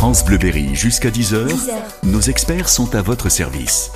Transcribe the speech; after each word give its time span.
France 0.00 0.24
Bleuberry 0.24 0.74
jusqu'à 0.74 1.10
10h. 1.10 1.46
Nos 2.04 2.22
experts 2.22 2.70
sont 2.70 2.94
à 2.94 3.02
votre 3.02 3.28
service. 3.28 3.92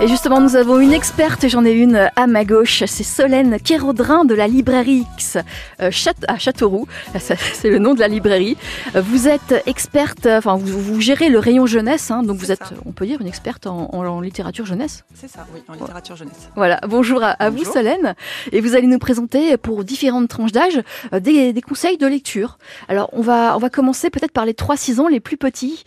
Et 0.00 0.06
justement, 0.06 0.40
nous 0.40 0.54
avons 0.54 0.78
une 0.78 0.92
experte, 0.92 1.48
j'en 1.48 1.64
ai 1.64 1.72
une 1.72 2.08
à 2.14 2.28
ma 2.28 2.44
gauche, 2.44 2.84
c'est 2.86 3.02
Solène 3.02 3.58
Kérodrin 3.58 4.24
de 4.24 4.32
la 4.32 4.46
librairie 4.46 5.04
X 5.14 5.38
euh, 5.80 5.90
à 6.28 6.38
Châteauroux, 6.38 6.86
c'est 7.18 7.68
le 7.68 7.80
nom 7.80 7.94
de 7.94 8.00
la 8.00 8.06
librairie. 8.06 8.56
Euh, 8.94 9.00
vous 9.00 9.26
êtes 9.26 9.60
experte, 9.66 10.26
enfin 10.26 10.56
vous, 10.56 11.00
gérez 11.00 11.30
le 11.30 11.40
rayon 11.40 11.66
jeunesse, 11.66 12.12
hein, 12.12 12.22
donc 12.22 12.36
vous 12.38 12.52
êtes, 12.52 12.62
on 12.86 12.92
peut 12.92 13.06
dire, 13.06 13.20
une 13.20 13.26
experte 13.26 13.66
en, 13.66 14.20
littérature 14.20 14.66
jeunesse 14.66 15.04
C'est 15.14 15.28
ça, 15.28 15.44
oui, 15.52 15.64
en 15.66 15.72
littérature 15.72 16.14
jeunesse. 16.14 16.48
Voilà, 16.54 16.78
bonjour 16.86 17.20
à, 17.20 17.50
vous 17.50 17.64
Solène, 17.64 18.14
et 18.52 18.60
vous 18.60 18.76
allez 18.76 18.86
nous 18.86 19.00
présenter 19.00 19.56
pour 19.56 19.82
différentes 19.82 20.28
tranches 20.28 20.52
d'âge 20.52 20.80
euh, 21.12 21.18
des, 21.18 21.60
conseils 21.60 21.98
de 21.98 22.06
lecture. 22.06 22.58
Alors 22.86 23.10
on 23.14 23.20
va, 23.20 23.56
on 23.56 23.58
va 23.58 23.68
commencer 23.68 24.10
peut-être 24.10 24.32
par 24.32 24.46
les 24.46 24.52
3-6 24.52 25.00
ans 25.00 25.08
les 25.08 25.18
plus 25.18 25.36
petits, 25.36 25.82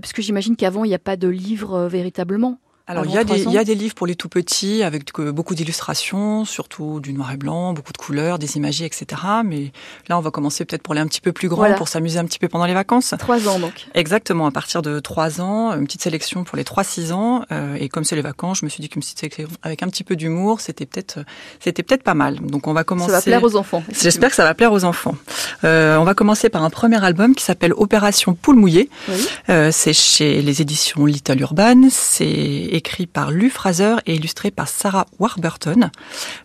puisque 0.00 0.20
j'imagine 0.20 0.54
qu'avant 0.54 0.84
il 0.84 0.88
n'y 0.88 0.94
a 0.94 1.00
pas 1.00 1.16
de 1.16 1.26
livre 1.26 1.88
véritablement. 1.88 2.58
Alors 2.90 3.06
il 3.06 3.12
y, 3.12 3.18
a 3.18 3.22
des, 3.22 3.42
il 3.42 3.52
y, 3.52 3.58
a 3.58 3.62
des, 3.62 3.76
livres 3.76 3.94
pour 3.94 4.08
les 4.08 4.16
tout 4.16 4.28
petits 4.28 4.82
avec 4.82 5.12
beaucoup 5.14 5.54
d'illustrations, 5.54 6.44
surtout 6.44 6.98
du 6.98 7.12
noir 7.12 7.30
et 7.30 7.36
blanc, 7.36 7.72
beaucoup 7.72 7.92
de 7.92 7.98
couleurs, 7.98 8.40
des 8.40 8.56
images, 8.56 8.82
etc. 8.82 9.06
Mais 9.44 9.70
là, 10.08 10.18
on 10.18 10.20
va 10.20 10.32
commencer 10.32 10.64
peut-être 10.64 10.82
pour 10.82 10.94
les 10.94 11.00
un 11.00 11.06
petit 11.06 11.20
peu 11.20 11.30
plus 11.30 11.48
grands, 11.48 11.72
pour 11.74 11.86
s'amuser 11.86 12.18
un 12.18 12.24
petit 12.24 12.40
peu 12.40 12.48
pendant 12.48 12.66
les 12.66 12.74
vacances. 12.74 13.14
Trois 13.16 13.48
ans 13.48 13.60
donc. 13.60 13.86
Exactement, 13.94 14.46
à 14.46 14.50
partir 14.50 14.82
de 14.82 14.98
trois 14.98 15.40
ans, 15.40 15.72
une 15.72 15.84
petite 15.84 16.02
sélection 16.02 16.42
pour 16.42 16.56
les 16.56 16.64
trois 16.64 16.82
six 16.82 17.12
ans. 17.12 17.44
Euh, 17.52 17.76
et 17.76 17.88
comme 17.88 18.02
c'est 18.02 18.16
les 18.16 18.22
vacances, 18.22 18.58
je 18.58 18.64
me 18.64 18.70
suis 18.70 18.82
dit 18.82 18.88
qu'une 18.88 19.02
petite 19.02 19.20
sélection 19.20 19.46
avec 19.62 19.84
un 19.84 19.88
petit 19.88 20.02
peu 20.02 20.16
d'humour, 20.16 20.60
c'était 20.60 20.84
peut-être 20.84 21.20
c'était 21.60 21.84
peut-être 21.84 22.02
pas 22.02 22.14
mal. 22.14 22.40
Donc 22.40 22.66
on 22.66 22.72
va 22.72 22.82
commencer. 22.82 23.12
Ça 23.12 23.18
va 23.18 23.22
plaire 23.22 23.44
aux 23.44 23.54
enfants. 23.54 23.84
J'espère 24.02 24.30
que 24.30 24.36
ça 24.36 24.44
va 24.44 24.54
plaire 24.54 24.72
aux 24.72 24.84
enfants. 24.84 25.14
Euh, 25.62 25.96
on 25.96 26.04
va 26.04 26.14
commencer 26.14 26.48
par 26.48 26.64
un 26.64 26.70
premier 26.70 27.02
album 27.04 27.36
qui 27.36 27.44
s'appelle 27.44 27.72
Opération 27.74 28.34
Poule 28.34 28.56
mouillée. 28.56 28.90
Oui. 29.08 29.28
Euh, 29.48 29.70
c'est 29.72 29.92
chez 29.92 30.42
les 30.42 30.60
éditions 30.60 31.06
Little 31.06 31.40
Urban. 31.40 31.82
C'est 31.90 32.79
écrit 32.80 33.06
par 33.06 33.30
Lou 33.30 33.50
Fraser 33.50 33.96
et 34.06 34.14
illustré 34.14 34.50
par 34.50 34.66
Sarah 34.66 35.04
Warburton. 35.18 35.90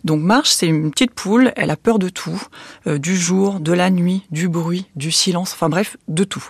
Donc 0.04 0.20
Marche, 0.20 0.50
c'est 0.50 0.66
une 0.66 0.90
petite 0.90 1.12
poule, 1.12 1.50
elle 1.56 1.70
a 1.70 1.76
peur 1.76 1.98
de 1.98 2.10
tout, 2.10 2.42
euh, 2.86 2.98
du 2.98 3.16
jour, 3.16 3.58
de 3.58 3.72
la 3.72 3.88
nuit, 3.88 4.26
du 4.30 4.50
bruit, 4.50 4.84
du 4.96 5.10
silence, 5.10 5.54
enfin 5.54 5.70
bref, 5.70 5.96
de 6.08 6.24
tout. 6.24 6.44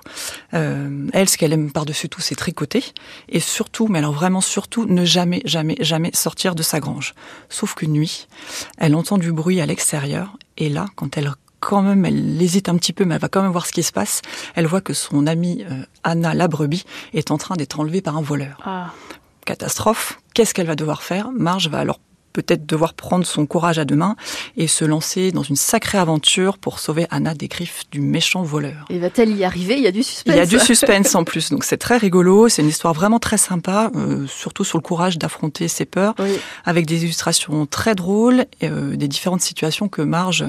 Euh, 0.54 1.06
elle, 1.12 1.28
ce 1.28 1.38
qu'elle 1.38 1.52
aime 1.52 1.70
par-dessus 1.70 2.08
tout, 2.08 2.20
c'est 2.20 2.34
tricoter 2.34 2.82
et 3.28 3.38
surtout, 3.38 3.86
mais 3.86 4.00
alors 4.00 4.12
vraiment 4.12 4.40
surtout, 4.40 4.86
ne 4.86 5.04
jamais, 5.04 5.40
jamais, 5.44 5.76
jamais 5.78 6.10
sortir 6.14 6.56
de 6.56 6.64
sa 6.64 6.80
grange. 6.80 7.14
Sauf 7.48 7.74
qu'une 7.76 7.92
nuit, 7.92 8.26
elle 8.78 8.96
entend 8.96 9.18
du 9.18 9.30
bruit 9.30 9.60
à 9.60 9.66
l'extérieur 9.66 10.36
et 10.56 10.68
là, 10.68 10.86
quand 10.96 11.16
elle 11.16 11.30
quand 11.60 11.82
même, 11.82 12.04
elle 12.04 12.40
hésite 12.40 12.68
un 12.68 12.76
petit 12.76 12.92
peu, 12.92 13.04
mais 13.04 13.16
elle 13.16 13.20
va 13.20 13.28
quand 13.28 13.42
même 13.42 13.50
voir 13.50 13.66
ce 13.66 13.72
qui 13.72 13.82
se 13.82 13.92
passe. 13.92 14.22
Elle 14.54 14.66
voit 14.66 14.80
que 14.80 14.94
son 14.94 15.26
amie 15.26 15.64
euh, 15.68 15.82
Anna 16.04 16.34
la 16.34 16.48
brebis 16.48 16.84
est 17.12 17.30
en 17.30 17.38
train 17.38 17.56
d'être 17.56 17.80
enlevée 17.80 18.02
par 18.02 18.16
un 18.16 18.22
voleur. 18.22 18.60
Ah. 18.64 18.92
Catastrophe. 19.46 20.20
Qu'est-ce 20.34 20.52
qu'elle 20.52 20.66
va 20.66 20.76
devoir 20.76 21.02
faire? 21.02 21.30
Marge 21.32 21.70
va 21.70 21.78
alors 21.78 22.00
peut-être 22.36 22.66
devoir 22.66 22.92
prendre 22.92 23.24
son 23.24 23.46
courage 23.46 23.78
à 23.78 23.86
deux 23.86 23.96
mains 23.96 24.14
et 24.58 24.66
se 24.66 24.84
lancer 24.84 25.32
dans 25.32 25.42
une 25.42 25.56
sacrée 25.56 25.96
aventure 25.96 26.58
pour 26.58 26.80
sauver 26.80 27.06
Anna 27.10 27.32
des 27.32 27.48
griffes 27.48 27.84
du 27.90 28.02
méchant 28.02 28.42
voleur. 28.42 28.84
Et 28.90 28.98
va-t-elle 28.98 29.34
y 29.34 29.42
arriver? 29.42 29.76
Il 29.78 29.82
y 29.82 29.86
a 29.86 29.90
du 29.90 30.02
suspense. 30.02 30.34
Il 30.34 30.36
y 30.36 30.40
a 30.40 30.44
du 30.44 30.58
suspense 30.70 31.14
en 31.14 31.24
plus, 31.24 31.48
donc 31.48 31.64
c'est 31.64 31.78
très 31.78 31.96
rigolo. 31.96 32.50
C'est 32.50 32.60
une 32.60 32.68
histoire 32.68 32.92
vraiment 32.92 33.18
très 33.18 33.38
sympa, 33.38 33.90
euh, 33.94 34.26
surtout 34.26 34.64
sur 34.64 34.76
le 34.76 34.82
courage 34.82 35.16
d'affronter 35.16 35.66
ses 35.66 35.86
peurs, 35.86 36.14
avec 36.66 36.84
des 36.84 37.04
illustrations 37.04 37.64
très 37.64 37.94
drôles, 37.94 38.44
et, 38.60 38.68
euh, 38.68 38.96
des 38.96 39.08
différentes 39.08 39.40
situations 39.40 39.88
que 39.88 40.02
Marge, 40.02 40.44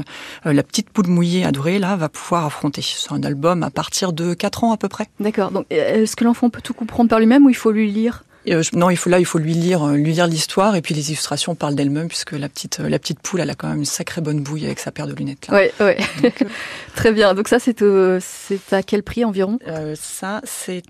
euh, 0.46 0.52
la 0.52 0.64
petite 0.64 0.90
poule 0.90 1.08
mouillée 1.08 1.46
adorée, 1.46 1.80
là, 1.80 1.96
va 1.96 2.10
pouvoir 2.10 2.44
affronter. 2.44 2.82
C'est 2.82 3.14
un 3.14 3.24
album 3.24 3.64
à 3.64 3.70
partir 3.70 4.12
de 4.12 4.34
4 4.34 4.66
ans 4.66 4.74
à 4.74 4.78
peu 4.78 4.90
près. 4.90 5.08
D'accord. 5.22 5.52
Donc, 5.52 5.66
est-ce 5.70 6.18
que 6.18 6.26
l'enfant 6.26 6.50
peut 6.50 6.62
tout 6.62 6.74
comprendre 6.74 7.10
par 7.10 7.20
lui-même 7.20 7.46
ou 7.46 7.50
il 7.50 7.56
faut 7.56 7.72
lui 7.72 7.90
lire? 7.90 8.24
Euh, 8.54 8.62
non, 8.74 8.90
il 8.90 8.98
faut 8.98 9.10
là, 9.10 9.20
il 9.20 9.26
faut 9.26 9.40
lui 9.40 9.54
lire, 9.54 9.84
euh, 9.84 9.96
lui 9.96 10.14
lire 10.14 10.28
l'histoire 10.28 10.76
et 10.76 10.82
puis 10.82 10.94
les 10.94 11.10
illustrations 11.10 11.56
parlent 11.56 11.76
d'elles-mêmes 11.76 12.08
puisque 12.08 12.32
la 12.32 12.50
petite, 12.50 12.80
euh, 12.80 12.90
la 12.90 13.00
petite 13.00 13.20
poule, 13.20 13.42
elle 13.42 13.50
a 13.50 13.56
quand 13.56 13.68
même 13.68 13.80
une 13.80 13.86
sacrée 13.86 14.22
bonne 14.22 14.42
bouille 14.42 14.66
avec 14.66 14.80
sa 14.80 14.92
paire 14.92 15.08
de 15.08 15.14
lunettes. 15.14 15.48
Oui, 15.52 15.70
oui. 15.80 16.32
Très 16.96 17.12
bien. 17.12 17.34
Donc 17.34 17.48
ça, 17.48 17.60
c'est 17.60 17.84
c'est 18.22 18.74
à 18.74 18.84
quel 18.84 19.04
prix 19.04 19.26
environ? 19.26 19.60
Ça, 19.96 20.42
c'est 20.44 20.84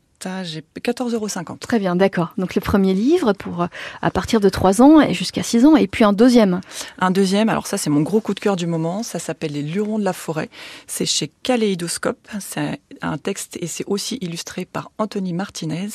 j'ai 0.44 0.64
14,50 0.82 1.14
euros. 1.14 1.58
Très 1.60 1.80
bien, 1.80 1.96
d'accord. 1.96 2.34
Donc 2.38 2.56
le 2.56 2.62
premier 2.62 2.94
livre 2.94 3.34
pour 3.34 3.68
à 4.02 4.12
partir 4.12 4.40
de 4.40 4.50
3 4.50 4.82
ans 4.82 5.02
et 5.02 5.14
jusqu'à 5.14 5.44
6 5.44 5.66
ans, 5.66 5.76
et 5.76 5.88
puis 5.88 6.04
un 6.04 6.14
deuxième. 6.14 6.62
Un 7.00 7.12
deuxième, 7.12 7.50
alors 7.50 7.68
ça 7.68 7.78
c'est 7.78 7.90
mon 7.90 8.02
gros 8.02 8.22
coup 8.22 8.34
de 8.34 8.40
cœur 8.40 8.56
du 8.56 8.68
moment, 8.68 9.04
ça 9.04 9.20
s'appelle 9.20 9.54
Les 9.54 9.62
Lurons 9.62 10.00
de 10.00 10.04
la 10.04 10.14
forêt. 10.14 10.50
C'est 10.88 11.06
chez 11.06 11.32
Kaléidoscope, 11.44 12.28
c'est 12.40 12.80
un 13.02 13.18
texte 13.18 13.58
et 13.62 13.68
c'est 13.68 13.86
aussi 13.88 14.18
illustré 14.22 14.66
par 14.66 14.92
Anthony 14.98 15.34
Martinez. 15.34 15.90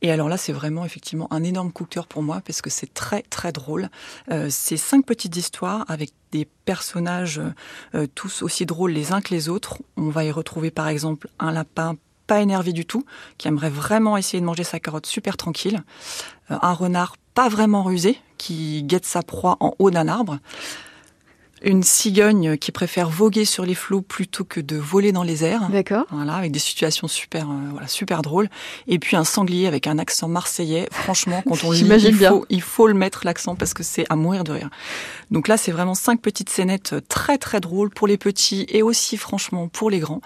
Et 0.00 0.12
alors 0.12 0.28
là, 0.28 0.36
c'est 0.36 0.52
vraiment 0.52 0.84
effectivement 0.84 1.26
un 1.32 1.42
énorme 1.42 1.72
coup 1.72 1.84
de 1.84 1.88
cœur 1.88 2.06
pour 2.06 2.22
moi 2.22 2.40
parce 2.44 2.62
que 2.62 2.70
c'est 2.70 2.92
très 2.92 3.22
très 3.22 3.52
drôle. 3.52 3.88
Euh, 4.30 4.46
c'est 4.50 4.76
cinq 4.76 5.04
petites 5.04 5.36
histoires 5.36 5.84
avec 5.88 6.12
des 6.30 6.46
personnages 6.64 7.40
euh, 7.94 8.06
tous 8.14 8.42
aussi 8.42 8.66
drôles 8.66 8.92
les 8.92 9.12
uns 9.12 9.20
que 9.20 9.34
les 9.34 9.48
autres. 9.48 9.78
On 9.96 10.10
va 10.10 10.24
y 10.24 10.30
retrouver 10.30 10.70
par 10.70 10.88
exemple 10.88 11.28
un 11.38 11.50
lapin 11.50 11.96
pas 12.28 12.40
énervé 12.40 12.72
du 12.72 12.86
tout, 12.86 13.04
qui 13.38 13.48
aimerait 13.48 13.70
vraiment 13.70 14.16
essayer 14.16 14.40
de 14.40 14.46
manger 14.46 14.62
sa 14.62 14.78
carotte 14.78 15.06
super 15.06 15.36
tranquille. 15.36 15.82
Euh, 16.52 16.58
un 16.62 16.72
renard 16.72 17.16
pas 17.34 17.48
vraiment 17.48 17.82
rusé, 17.82 18.18
qui 18.36 18.84
guette 18.84 19.06
sa 19.06 19.22
proie 19.22 19.56
en 19.58 19.74
haut 19.80 19.90
d'un 19.90 20.06
arbre 20.06 20.38
une 21.62 21.82
cigogne 21.82 22.56
qui 22.56 22.72
préfère 22.72 23.08
voguer 23.08 23.44
sur 23.44 23.64
les 23.64 23.74
flots 23.74 24.02
plutôt 24.02 24.44
que 24.44 24.60
de 24.60 24.76
voler 24.76 25.12
dans 25.12 25.22
les 25.22 25.44
airs. 25.44 25.68
D'accord. 25.70 26.06
Voilà, 26.10 26.34
avec 26.34 26.52
des 26.52 26.58
situations 26.58 27.08
super, 27.08 27.50
euh, 27.50 27.70
voilà, 27.72 27.86
super 27.88 28.22
drôles. 28.22 28.48
Et 28.86 28.98
puis 28.98 29.16
un 29.16 29.24
sanglier 29.24 29.66
avec 29.66 29.86
un 29.86 29.98
accent 29.98 30.28
marseillais. 30.28 30.88
Franchement, 30.90 31.42
quand 31.46 31.64
on 31.64 31.70
lit, 31.72 31.84
il 31.84 32.14
faut, 32.16 32.46
il 32.48 32.62
faut 32.62 32.86
le 32.86 32.94
mettre 32.94 33.22
l'accent 33.24 33.56
parce 33.56 33.74
que 33.74 33.82
c'est 33.82 34.06
à 34.08 34.16
mourir 34.16 34.44
de 34.44 34.52
rire. 34.52 34.70
Donc 35.30 35.48
là, 35.48 35.56
c'est 35.56 35.72
vraiment 35.72 35.94
cinq 35.94 36.20
petites 36.20 36.50
scénettes 36.50 36.94
très 37.08 37.38
très 37.38 37.60
drôles 37.60 37.90
pour 37.90 38.06
les 38.06 38.16
petits 38.16 38.66
et 38.68 38.82
aussi 38.82 39.16
franchement 39.16 39.68
pour 39.68 39.90
les 39.90 39.98
grands, 39.98 40.20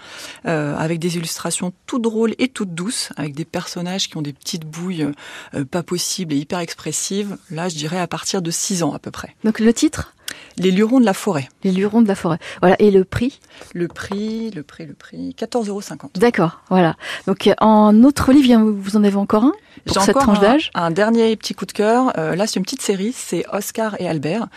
euh, 0.47 0.76
avec 0.76 0.98
des 0.98 1.16
illustrations 1.16 1.72
toutes 1.87 2.03
drôles 2.03 2.34
et 2.38 2.48
toutes 2.48 2.75
douces, 2.75 3.10
avec 3.16 3.34
des 3.34 3.44
personnages 3.44 4.09
qui 4.09 4.16
ont 4.16 4.22
des 4.22 4.32
petites 4.32 4.65
bouilles 4.65 5.09
euh, 5.54 5.65
pas 5.65 5.82
possibles 5.82 6.32
et 6.34 6.37
hyper 6.37 6.60
expressives. 6.60 7.37
Là, 7.50 7.69
je 7.69 7.76
dirais 7.76 7.98
à 7.98 8.06
partir 8.06 8.42
de 8.42 8.50
6 8.50 8.82
ans 8.82 8.92
à 8.92 8.98
peu 8.98 9.10
près. 9.10 9.34
Donc 9.44 9.59
le 9.59 9.72
titre? 9.72 10.15
Les 10.56 10.70
lurons 10.70 11.00
de 11.00 11.04
la 11.04 11.15
forêt. 11.15 11.48
Les 11.65 11.72
lurons 11.72 12.03
de 12.03 12.09
la 12.09 12.15
forêt. 12.15 12.38
Voilà. 12.60 12.76
Et 12.78 12.91
le 12.91 13.04
prix? 13.04 13.41
Le 13.75 13.88
prix, 13.88 14.50
le 14.50 14.62
prix, 14.62 14.87
le 14.87 14.94
prix, 14.94 15.34
14,50 15.38 15.69
euros. 15.69 15.82
D'accord. 16.15 16.62
Voilà. 16.69 16.97
Donc, 17.26 17.50
en 17.60 18.03
autre 18.04 18.32
livre, 18.32 18.62
vous 18.62 18.97
en 18.97 19.04
avez 19.04 19.16
encore 19.16 19.44
un? 19.44 19.53
Pour 19.87 20.03
cette 20.03 20.16
tranche 20.16 20.41
d'âge? 20.41 20.71
un, 20.75 20.91
dernier 20.91 21.34
petit 21.37 21.54
coup 21.54 21.66
de 21.66 21.72
cœur. 21.72 22.12
Euh, 22.19 22.37
là, 22.37 22.47
c'est 22.47 22.56
une 22.56 22.65
petite 22.65 22.82
série. 22.82 23.12
C'est 23.12 23.44
Oscar 23.53 24.00
et 24.00 24.09
Albert. 24.09 24.48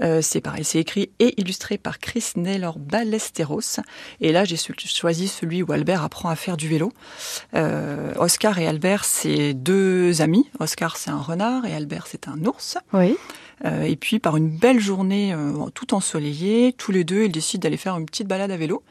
Euh, 0.00 0.20
c'est 0.22 0.40
pareil. 0.40 0.64
C'est 0.64 0.78
écrit 0.78 1.10
et 1.18 1.40
illustré 1.40 1.78
par 1.78 1.98
Chris 1.98 2.24
Naylor 2.36 2.78
Ballesteros. 2.78 3.80
Et 4.20 4.32
là, 4.32 4.44
j'ai 4.44 4.56
choisi 4.56 5.28
celui 5.28 5.62
où 5.62 5.72
Albert 5.72 6.04
apprend 6.04 6.28
à 6.28 6.36
faire 6.36 6.56
du 6.56 6.68
vélo. 6.68 6.92
Euh, 7.54 8.12
Oscar 8.16 8.58
et 8.58 8.66
Albert, 8.66 9.04
c'est 9.04 9.54
deux 9.54 10.22
amis. 10.22 10.48
Oscar, 10.58 10.96
c'est 10.96 11.10
un 11.10 11.18
renard 11.20 11.66
et 11.66 11.74
Albert, 11.74 12.06
c'est 12.06 12.28
un 12.28 12.44
ours. 12.44 12.78
Oui. 12.92 13.16
Euh, 13.64 13.82
et 13.82 13.96
puis 13.96 14.18
par 14.18 14.36
une 14.36 14.48
belle 14.48 14.80
journée 14.80 15.34
euh, 15.34 15.52
tout 15.74 15.94
ensoleillée, 15.94 16.74
tous 16.76 16.92
les 16.92 17.04
deux, 17.04 17.24
ils 17.24 17.32
décident 17.32 17.62
d'aller 17.62 17.76
faire 17.76 17.96
une 17.96 18.06
petite 18.06 18.26
balade 18.26 18.50
à 18.50 18.56
vélo. 18.56 18.82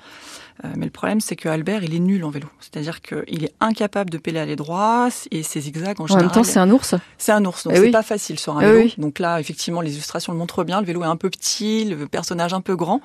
Euh, 0.65 0.67
mais 0.75 0.85
le 0.85 0.91
problème, 0.91 1.21
c'est 1.21 1.37
que 1.37 1.47
Albert, 1.47 1.85
il 1.85 1.95
est 1.95 1.99
nul 1.99 2.25
en 2.25 2.29
vélo. 2.29 2.47
C'est-à-dire 2.59 2.99
qu'il 2.99 3.45
est 3.45 3.53
incapable 3.61 4.09
de 4.09 4.17
pédaler 4.17 4.57
droit 4.57 5.07
et 5.31 5.41
ses 5.41 5.61
zigzags 5.61 6.01
en, 6.01 6.05
général. 6.05 6.25
En 6.25 6.27
même 6.27 6.35
temps, 6.35 6.43
c'est 6.43 6.59
un 6.59 6.69
ours. 6.69 6.95
C'est 7.17 7.31
un 7.31 7.45
ours, 7.45 7.63
donc 7.63 7.73
eh 7.77 7.79
c'est 7.79 7.91
pas 7.91 8.03
facile 8.03 8.37
sur 8.37 8.57
un 8.57 8.61
eh 8.61 8.71
vélo. 8.71 8.89
Donc 8.97 9.19
là, 9.19 9.39
effectivement, 9.39 9.79
les 9.79 9.93
illustrations 9.93 10.33
le 10.33 10.37
montrent 10.37 10.65
bien. 10.65 10.81
Le 10.81 10.85
vélo 10.85 11.01
est 11.03 11.07
un 11.07 11.15
peu 11.15 11.29
petit, 11.29 11.85
le 11.85 12.07
personnage 12.07 12.53
un 12.53 12.59
peu 12.59 12.75
grand, 12.75 12.99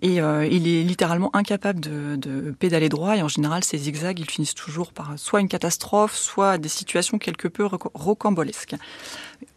et 0.00 0.14
il 0.16 0.68
est 0.68 0.82
littéralement 0.82 1.30
incapable 1.36 1.80
de, 1.80 2.16
de, 2.16 2.52
pédaler 2.52 2.88
droit. 2.88 3.18
Et 3.18 3.22
en 3.22 3.28
général, 3.28 3.64
ces 3.64 3.76
zigzags, 3.76 4.18
ils 4.18 4.30
finissent 4.30 4.54
toujours 4.54 4.90
par 4.90 5.12
soit 5.16 5.40
une 5.40 5.48
catastrophe, 5.48 6.16
soit 6.16 6.56
des 6.56 6.70
situations 6.70 7.18
quelque 7.18 7.48
peu 7.48 7.68
rocambolesques. 7.92 8.76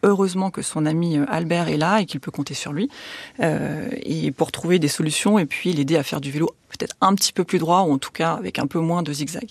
Heureusement 0.04 0.52
que 0.52 0.62
son 0.62 0.86
ami 0.86 1.18
euh, 1.18 1.26
Albert 1.28 1.68
est 1.68 1.78
là 1.78 2.02
et 2.02 2.06
qu'il 2.06 2.20
peut 2.20 2.32
compter 2.32 2.54
sur 2.54 2.74
lui, 2.74 2.90
euh, 3.40 3.88
et 4.04 4.32
pour 4.32 4.52
trouver 4.52 4.80
des 4.80 4.88
solutions 4.88 5.40
et 5.40 5.46
puis 5.46 5.74
l'aider 5.74 5.98
à 5.98 6.04
faire 6.04 6.22
du 6.22 6.32
vélo 6.32 6.52
peut-être 6.70 6.96
un 7.02 7.16
petit 7.16 7.34
peu 7.34 7.44
plus 7.44 7.60
droit 7.60 7.82
ou 7.82 7.94
en 7.94 7.98
tout 7.98 8.12
cas 8.12 8.34
avec 8.34 8.60
un 8.60 8.68
peu 8.68 8.80
moins 8.80 9.02
de 9.04 9.12
zigzag. 9.14 9.48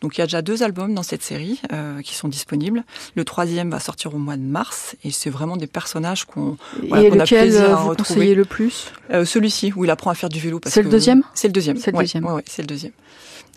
Donc 0.00 0.16
il 0.16 0.20
y 0.20 0.22
a 0.22 0.26
déjà 0.26 0.42
deux 0.42 0.62
albums 0.62 0.94
dans 0.94 1.02
cette 1.02 1.22
série 1.22 1.60
euh, 1.72 2.00
qui 2.02 2.14
sont 2.14 2.28
disponibles. 2.28 2.84
Le 3.14 3.24
troisième 3.24 3.70
va 3.70 3.80
sortir 3.80 4.14
au 4.14 4.18
mois 4.18 4.36
de 4.36 4.42
mars 4.42 4.96
et 5.04 5.10
c'est 5.10 5.30
vraiment 5.30 5.56
des 5.56 5.66
personnages 5.66 6.24
qu'on 6.24 6.56
voilà, 6.88 7.10
qu 7.10 7.36
a 7.36 7.40
plaisir 7.40 7.78
à 7.78 7.82
vous 7.82 7.88
retrouver. 7.90 8.34
le 8.34 8.44
plus? 8.44 8.92
Euh, 9.10 9.24
Celui-ci 9.24 9.72
où 9.76 9.84
il 9.84 9.90
apprend 9.90 10.10
à 10.10 10.14
faire 10.14 10.30
du 10.30 10.40
vélo. 10.40 10.60
C'est 10.66 10.82
le 10.82 10.88
deuxième? 10.88 11.22
C'est 11.34 11.48
le 11.48 11.52
deuxième. 11.52 11.76
C'est 11.76 11.92
le 11.92 11.98
deuxième. 11.98 12.24
Ouais, 12.24 12.32
ouais, 12.32 12.44
c'est 12.46 12.62
le 12.62 12.66
deuxième. 12.66 12.92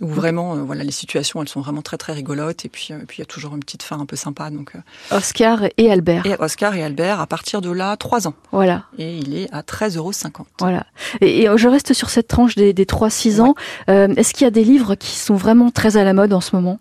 Où 0.01 0.07
vraiment, 0.07 0.55
euh, 0.55 0.61
voilà, 0.61 0.83
les 0.83 0.91
situations, 0.91 1.41
elles 1.41 1.49
sont 1.49 1.61
vraiment 1.61 1.81
très 1.81 1.97
très 1.97 2.13
rigolotes 2.13 2.65
et 2.65 2.69
puis, 2.69 2.89
euh, 2.91 2.99
puis 3.07 3.17
il 3.17 3.21
y 3.21 3.23
a 3.23 3.25
toujours 3.25 3.55
une 3.55 3.61
petite 3.61 3.83
fin 3.83 3.99
un 3.99 4.05
peu 4.05 4.15
sympa. 4.15 4.49
Donc, 4.49 4.73
Oscar 5.11 5.63
et 5.77 5.91
Albert. 5.91 6.25
Et 6.25 6.35
Oscar 6.39 6.75
et 6.75 6.83
Albert, 6.83 7.19
à 7.19 7.27
partir 7.27 7.61
de 7.61 7.71
là, 7.71 7.97
3 7.97 8.27
ans. 8.27 8.33
Voilà. 8.51 8.83
Et 8.97 9.17
il 9.17 9.35
est 9.35 9.51
à 9.51 9.61
13,50 9.61 9.97
euros. 9.97 10.11
Voilà. 10.59 10.85
Et, 11.21 11.44
et, 11.44 11.49
je 11.55 11.67
reste 11.67 11.94
sur 11.94 12.09
cette 12.09 12.27
tranche 12.27 12.55
des, 12.55 12.73
des 12.73 12.85
3-6 12.85 13.41
ans. 13.41 13.55
Euh, 13.89 14.07
Est-ce 14.15 14.33
qu'il 14.33 14.45
y 14.45 14.47
a 14.47 14.51
des 14.51 14.63
livres 14.63 14.95
qui 14.95 15.15
sont 15.15 15.35
vraiment 15.35 15.71
très 15.71 15.97
à 15.97 16.03
la 16.03 16.13
mode 16.13 16.33
en 16.33 16.41
ce 16.41 16.55
moment? 16.55 16.79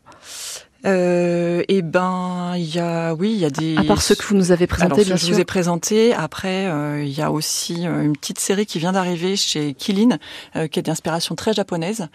Euh, 0.86 1.62
eh 1.68 1.82
ben, 1.82 2.54
il 2.56 2.74
y 2.74 2.78
a, 2.78 3.14
oui, 3.14 3.32
il 3.32 3.38
y 3.38 3.44
a 3.44 3.50
des. 3.50 3.76
À 3.76 3.82
part 3.82 4.00
ceux 4.00 4.14
que 4.14 4.22
vous 4.24 4.36
nous 4.36 4.52
avez 4.52 4.66
présentés, 4.66 5.04
bien 5.04 5.16
je 5.16 5.24
sûr. 5.24 5.34
vous 5.34 5.40
ai 5.40 5.44
présenté. 5.44 6.14
Après, 6.14 6.66
euh, 6.66 7.02
il 7.02 7.12
y 7.12 7.22
a 7.22 7.32
aussi 7.32 7.86
euh, 7.86 8.02
une 8.02 8.16
petite 8.16 8.38
série 8.38 8.66
qui 8.66 8.78
vient 8.78 8.92
d'arriver 8.92 9.36
chez 9.36 9.74
Kilin, 9.74 10.18
euh, 10.54 10.68
qui 10.68 10.78
est 10.78 10.82
d'inspiration 10.82 11.34
très 11.34 11.52
japonaise. 11.52 12.08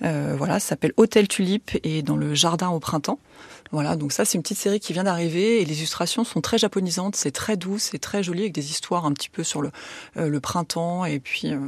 Voilà, 0.00 0.60
ça 0.60 0.70
s'appelle 0.70 0.92
Hôtel 0.96 1.28
Tulipe 1.28 1.78
et 1.84 2.02
dans 2.02 2.16
le 2.16 2.34
jardin 2.34 2.68
au 2.68 2.80
printemps. 2.80 3.18
Voilà, 3.72 3.96
donc 3.96 4.12
ça 4.12 4.24
c'est 4.24 4.36
une 4.36 4.42
petite 4.42 4.58
série 4.58 4.80
qui 4.80 4.92
vient 4.92 5.04
d'arriver 5.04 5.60
et 5.60 5.64
les 5.64 5.78
illustrations 5.78 6.24
sont 6.24 6.40
très 6.40 6.58
japonisantes, 6.58 7.16
c'est 7.16 7.30
très 7.30 7.56
doux, 7.56 7.78
c'est 7.78 7.98
très 7.98 8.22
joli 8.22 8.40
avec 8.42 8.52
des 8.52 8.70
histoires 8.70 9.06
un 9.06 9.12
petit 9.12 9.28
peu 9.28 9.42
sur 9.42 9.62
le, 9.62 9.70
euh, 10.16 10.28
le 10.28 10.40
printemps 10.40 11.04
et 11.04 11.18
puis 11.18 11.52
euh, 11.52 11.58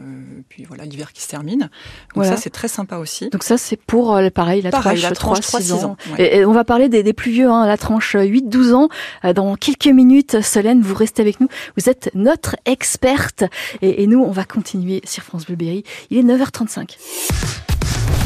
puis 0.49 0.65
voilà 0.65 0.85
l'hiver 0.85 1.13
qui 1.13 1.23
se 1.23 1.29
termine. 1.29 1.61
Donc 1.61 1.69
Voilà. 2.15 2.37
ça 2.37 2.43
c'est 2.43 2.51
très 2.51 2.69
sympa 2.69 2.97
aussi. 2.99 3.29
Donc 3.31 3.43
ça, 3.43 3.59
c'est 3.59 3.77
pour 3.77 4.15
euh, 4.17 4.31
pareil 4.31 4.63
la 4.63 4.71
Pareil, 4.71 5.01
tranche, 5.01 5.11
la 5.11 5.17
tranche 5.17 5.39
3-6 5.41 5.71
3-6 5.71 5.73
ans. 5.73 5.85
ans, 5.91 5.97
ouais. 6.13 6.23
Et, 6.25 6.37
et 6.39 6.45
on 6.45 6.53
va 6.53 6.65
parler 6.65 6.89
des, 6.89 7.03
des 7.03 7.13
plus 7.13 7.31
vieux, 7.33 7.49
hein, 7.51 7.67
la 7.67 7.77
tranche 7.77 8.15
8-12 8.17 8.73
ans. 8.75 8.89
Euh, 9.25 9.33
Dans 9.33 9.57
quelques 9.57 9.87
minutes, 9.87 10.41
Solène, 10.43 10.81
vous 10.83 10.95
restez 10.95 11.23
avec 11.23 11.41
nous. 11.41 11.49
Vous 11.77 11.89
êtes 11.89 12.11
notre 12.15 12.57
experte. 12.65 13.45
Et, 13.83 14.03
et 14.03 14.07
nous, 14.07 14.21
on 14.23 14.31
va 14.31 14.45
continuer 14.45 15.01
sur 15.05 15.23
France 15.23 15.47
Bleu 15.47 15.57
Berry. 15.57 15.85
Il 16.11 16.19
est 16.19 16.23
9h35. 16.23 17.78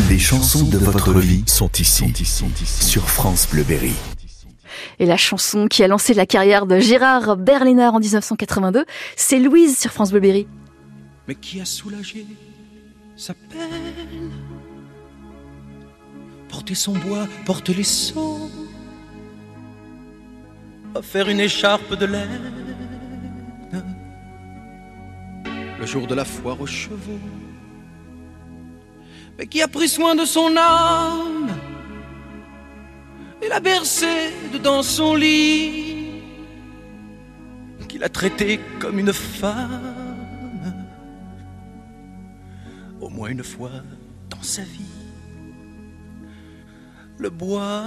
Les 0.08 0.18
chansons 0.18 0.64
de 0.64 0.78
votre 0.78 1.12
vie 1.18 1.44
sont 1.46 1.70
ici, 1.72 2.12
sur 2.64 3.08
France 3.08 3.48
Bleu 3.50 3.62
Berry. 3.62 3.94
Et 4.98 5.06
la 5.06 5.16
chanson 5.16 5.68
qui 5.68 5.82
a 5.82 5.88
lancé 5.88 6.14
la 6.14 6.26
carrière 6.26 6.66
de 6.66 6.78
Gérard 6.78 7.36
Berliner 7.36 7.86
en 7.86 7.98
1982, 7.98 8.84
c'est 9.16 9.38
Louise 9.38 9.78
sur 9.78 9.90
France 9.92 10.10
Bleu 10.10 10.20
Berry. 10.20 10.46
mais 11.28 11.34
qui 11.34 11.60
a 11.60 11.64
soulagé 11.64 12.26
sa 13.16 13.34
peine? 13.34 14.30
Porter 16.48 16.74
son 16.74 16.92
bois, 16.92 17.26
porter 17.46 17.72
les 17.74 17.84
seaux, 17.84 18.50
offert 20.94 21.28
une 21.28 21.40
écharpe 21.40 21.94
de 21.94 22.06
laine. 22.06 22.52
Le 25.80 25.86
jour 25.86 26.06
de 26.06 26.14
la 26.14 26.24
foire 26.24 26.60
aux 26.60 26.66
chevaux, 26.66 27.18
qui 29.46 29.62
a 29.62 29.68
pris 29.68 29.88
soin 29.88 30.14
de 30.14 30.24
son 30.24 30.56
âme 30.56 31.50
et 33.42 33.48
l'a 33.48 33.60
bercé 33.60 34.30
dans 34.62 34.82
son 34.82 35.14
lit, 35.14 36.22
qui 37.88 37.98
l'a 37.98 38.08
traité 38.08 38.60
comme 38.78 38.98
une 38.98 39.12
femme 39.12 39.92
au 43.00 43.08
moins 43.08 43.30
une 43.30 43.42
fois 43.42 43.82
dans 44.30 44.42
sa 44.42 44.62
vie. 44.62 44.86
Le 47.18 47.30
bois 47.30 47.84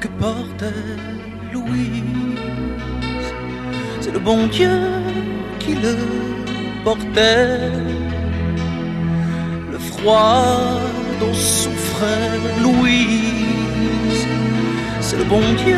que 0.00 0.08
portait 0.08 0.72
Louise, 1.52 2.40
c'est 4.00 4.12
le 4.12 4.20
bon 4.20 4.46
Dieu 4.46 4.80
qui 5.58 5.74
le 5.74 5.96
portait. 6.84 7.99
Louise, 12.62 14.26
c'est 15.00 15.18
le 15.18 15.24
bon 15.24 15.42
Dieu 15.64 15.76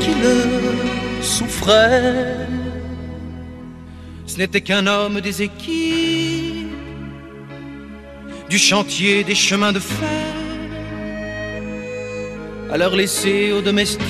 qui 0.00 0.10
le 0.22 1.22
souffrait. 1.22 2.46
Ce 4.26 4.38
n'était 4.38 4.60
qu'un 4.60 4.86
homme 4.86 5.20
des 5.20 5.42
équipes 5.42 6.68
du 8.48 8.58
chantier 8.58 9.24
des 9.24 9.34
chemins 9.34 9.72
de 9.72 9.80
fer, 9.80 10.08
à 12.70 12.76
leur 12.76 12.94
laisser 12.94 13.52
aux 13.52 13.62
domestiques, 13.62 14.04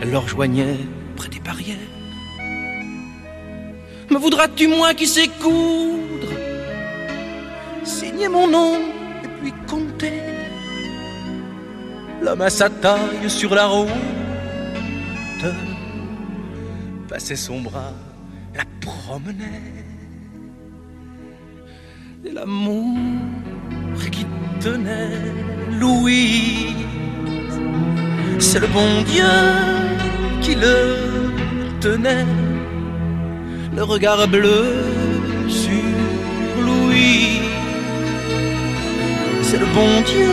elle 0.00 0.10
leur 0.10 0.28
joignait 0.28 0.78
près 1.16 1.28
des 1.28 1.40
barrières. 1.40 1.97
Voudras-tu 4.18 4.66
moins 4.66 4.94
qui 4.94 5.06
sait 5.06 5.28
coudre? 5.28 6.32
Signer 7.84 8.28
mon 8.28 8.48
nom 8.48 8.74
et 9.24 9.28
puis 9.40 9.52
compter. 9.66 10.20
L'homme 12.20 12.42
à 12.42 12.50
sa 12.50 12.68
taille 12.68 13.30
sur 13.30 13.54
la 13.54 13.66
route 13.66 13.88
Passait 17.08 17.36
son 17.36 17.60
bras, 17.60 17.92
la 18.54 18.64
promenait 18.80 19.84
Et 22.24 22.32
l'amour 22.32 22.96
qui 24.10 24.26
tenait 24.60 25.32
Louise 25.78 26.74
C'est 28.40 28.58
le 28.58 28.66
bon 28.66 29.02
Dieu 29.06 29.24
qui 30.42 30.56
le 30.56 31.30
tenait 31.80 32.26
le 33.78 33.84
regard 33.84 34.26
bleu 34.26 34.64
sur 35.48 35.70
Louis. 36.66 37.42
C'est 39.40 39.60
le 39.64 39.66
bon 39.66 39.92
Dieu 40.10 40.32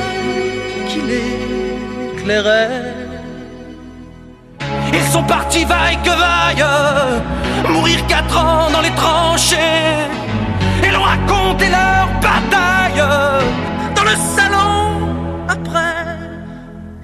qui 0.87 0.99
l'éclairait. 1.09 2.91
Ils 4.91 5.07
sont 5.13 5.23
partis 5.23 5.63
vaille 5.63 5.99
que 6.03 6.13
vaille, 6.23 6.65
mourir 7.69 7.99
quatre 8.07 8.35
ans 8.35 8.71
dans 8.71 8.81
les 8.81 8.95
tranchées. 9.01 10.09
Et 10.83 10.89
l'on 10.91 11.03
raconté 11.03 11.65
leur 11.69 12.07
bataille 12.27 13.03
dans 13.95 14.05
le 14.11 14.15
salon 14.35 14.81
après 15.47 16.03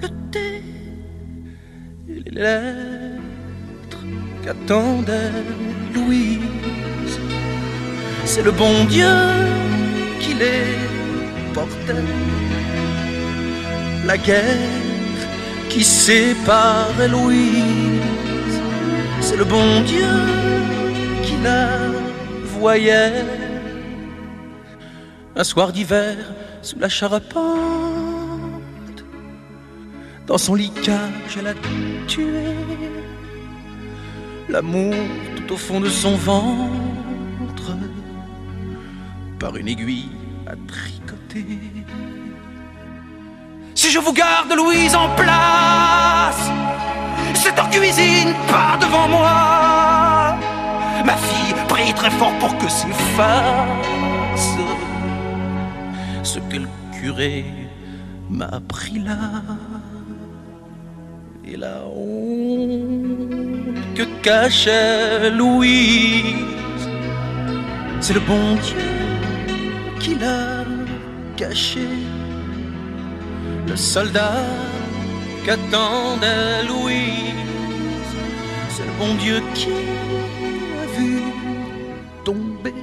le 0.02 0.08
thé. 0.32 0.50
Et 2.08 2.20
les 2.26 2.42
lettres 2.42 4.02
qu'attendait 4.44 5.61
Louise. 5.94 7.18
C'est 8.24 8.42
le 8.42 8.50
bon 8.50 8.84
Dieu 8.84 9.14
qui 10.20 10.34
les 10.34 10.76
portait. 11.54 12.04
La 14.06 14.16
guerre 14.18 14.76
qui 15.68 15.84
sépare 15.84 16.88
Louise. 17.10 18.02
C'est 19.20 19.36
le 19.36 19.44
bon 19.44 19.80
Dieu 19.82 20.14
qui 21.22 21.34
la 21.42 21.68
voyait. 22.44 23.24
Un 25.34 25.44
soir 25.44 25.72
d'hiver 25.72 26.16
sous 26.60 26.78
la 26.78 26.88
charpente, 26.88 27.42
dans 30.26 30.38
son 30.38 30.54
lit 30.54 30.70
cage, 30.70 31.38
elle 31.38 31.48
a 31.48 31.54
tué 32.06 32.54
l'amour 34.48 34.94
au 35.50 35.56
fond 35.56 35.80
de 35.80 35.88
son 35.88 36.16
ventre 36.16 37.76
par 39.38 39.56
une 39.56 39.68
aiguille 39.68 40.10
à 40.46 40.54
tricoter. 40.66 41.58
Si 43.74 43.90
je 43.90 43.98
vous 43.98 44.12
garde 44.12 44.52
Louise 44.54 44.94
en 44.94 45.08
place, 45.16 46.50
c'est 47.34 47.58
en 47.58 47.68
cuisine, 47.68 48.34
pas 48.48 48.76
devant 48.80 49.08
moi. 49.08 50.36
Ma 51.04 51.16
fille 51.16 51.54
prie 51.68 51.92
très 51.94 52.10
fort 52.10 52.32
pour 52.38 52.56
que 52.58 52.68
s'efface 52.68 53.92
ce 56.22 56.38
que 56.38 56.56
le 56.56 56.68
curé 57.00 57.44
m'a 58.30 58.46
appris 58.46 58.98
là 59.00 59.42
et 61.44 61.56
la 61.56 61.84
honte 61.86 63.01
cachait 64.22 65.30
Louise. 65.30 66.84
C'est 68.00 68.14
le 68.14 68.20
bon 68.20 68.54
Dieu 68.56 68.90
qui 70.00 70.14
l'a 70.14 70.64
caché. 71.36 71.88
Le 73.66 73.76
soldat 73.76 74.44
qu'attendait 75.44 76.64
Louise. 76.64 78.12
C'est 78.70 78.86
le 78.86 78.92
bon 78.98 79.14
Dieu 79.16 79.42
qui 79.54 79.70
l'a 79.70 80.86
vu 80.98 81.20
tomber. 82.24 82.74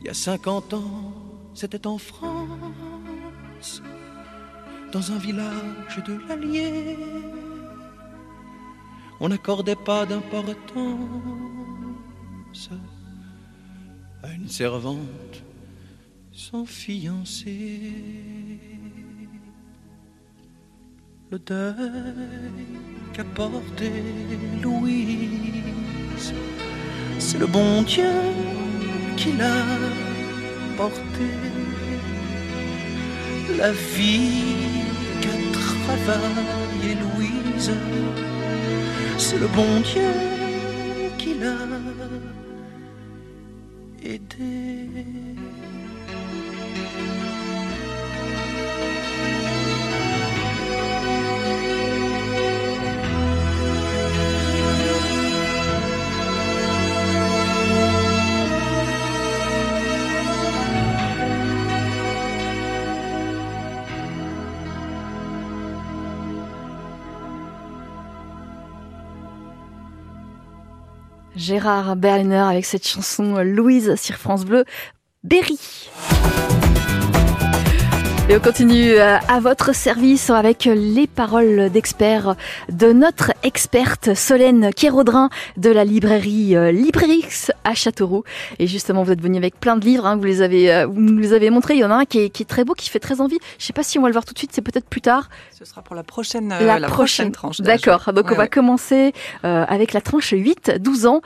Il 0.00 0.06
y 0.06 0.10
a 0.10 0.14
50 0.14 0.74
ans, 0.74 1.12
c'était 1.54 1.86
en 1.86 1.98
France 1.98 3.82
dans 4.92 5.10
un 5.10 5.18
village 5.18 6.02
de 6.06 6.20
l'Allier. 6.28 6.96
On 9.20 9.28
n'accordait 9.28 9.76
pas 9.76 10.06
d'importance 10.06 10.70
à 14.22 14.32
une 14.32 14.48
servante 14.48 15.42
sans 16.32 16.64
fiancé. 16.64 17.80
le 21.34 21.38
deuil 21.40 21.74
qu'a 23.12 23.24
porté 23.24 23.90
Louise. 24.62 26.32
C'est 27.18 27.38
le 27.38 27.46
bon 27.46 27.82
Dieu 27.82 28.14
qui 29.16 29.32
l'a 29.32 29.64
porté. 30.76 31.30
La 33.58 33.72
vie 33.72 34.84
qu'a 35.22 35.38
travaillé 35.58 36.94
Louise, 37.02 37.72
c'est 39.18 39.38
le 39.38 39.46
bon 39.48 39.80
Dieu 39.80 40.12
qui 41.18 41.34
l'a 41.34 41.56
aidé. 44.02 45.04
Gérard 71.44 71.96
Berliner 71.96 72.38
avec 72.38 72.64
cette 72.64 72.86
chanson 72.86 73.36
Louise 73.42 73.96
sur 73.96 74.16
France 74.16 74.46
Bleu. 74.46 74.64
Berry. 75.22 75.58
Et 78.30 78.34
on 78.34 78.40
continue 78.40 78.92
euh, 78.92 79.18
à 79.28 79.38
votre 79.38 79.74
service 79.74 80.30
avec 80.30 80.64
les 80.64 81.06
paroles 81.06 81.68
d'experts 81.68 82.36
de 82.70 82.90
notre 82.90 83.32
experte 83.42 84.14
Solène 84.14 84.70
Kérodrin 84.72 85.28
de 85.58 85.68
la 85.68 85.84
librairie 85.84 86.56
euh, 86.56 86.72
Librerix 86.72 87.50
à 87.64 87.74
Châteauroux. 87.74 88.24
Et 88.58 88.66
justement, 88.66 89.02
vous 89.02 89.12
êtes 89.12 89.20
venu 89.20 89.36
avec 89.36 89.60
plein 89.60 89.76
de 89.76 89.84
livres, 89.84 90.06
hein, 90.06 90.16
vous, 90.16 90.24
les 90.24 90.40
avez, 90.40 90.72
euh, 90.72 90.86
vous 90.86 91.02
nous 91.02 91.18
les 91.18 91.34
avez 91.34 91.50
montrés. 91.50 91.74
Il 91.74 91.80
y 91.80 91.84
en 91.84 91.90
a 91.90 91.96
un 91.96 92.04
qui 92.06 92.20
est, 92.20 92.30
qui 92.30 92.44
est, 92.44 92.46
très 92.46 92.64
beau, 92.64 92.72
qui 92.72 92.88
fait 92.88 92.98
très 92.98 93.20
envie. 93.20 93.36
Je 93.58 93.66
sais 93.66 93.74
pas 93.74 93.82
si 93.82 93.98
on 93.98 94.02
va 94.02 94.08
le 94.08 94.14
voir 94.14 94.24
tout 94.24 94.32
de 94.32 94.38
suite, 94.38 94.52
c'est 94.54 94.62
peut-être 94.62 94.88
plus 94.88 95.02
tard. 95.02 95.28
Ce 95.52 95.66
sera 95.66 95.82
pour 95.82 95.94
la 95.94 96.02
prochaine, 96.02 96.48
la, 96.48 96.78
la 96.78 96.88
prochaine. 96.88 97.30
tranche. 97.30 97.60
D'accord, 97.60 98.10
donc 98.14 98.24
ouais, 98.24 98.32
on 98.32 98.36
va 98.36 98.44
ouais. 98.44 98.48
commencer 98.48 99.12
euh, 99.44 99.66
avec 99.68 99.92
la 99.92 100.00
tranche 100.00 100.32
8-12 100.32 101.06
ans 101.06 101.20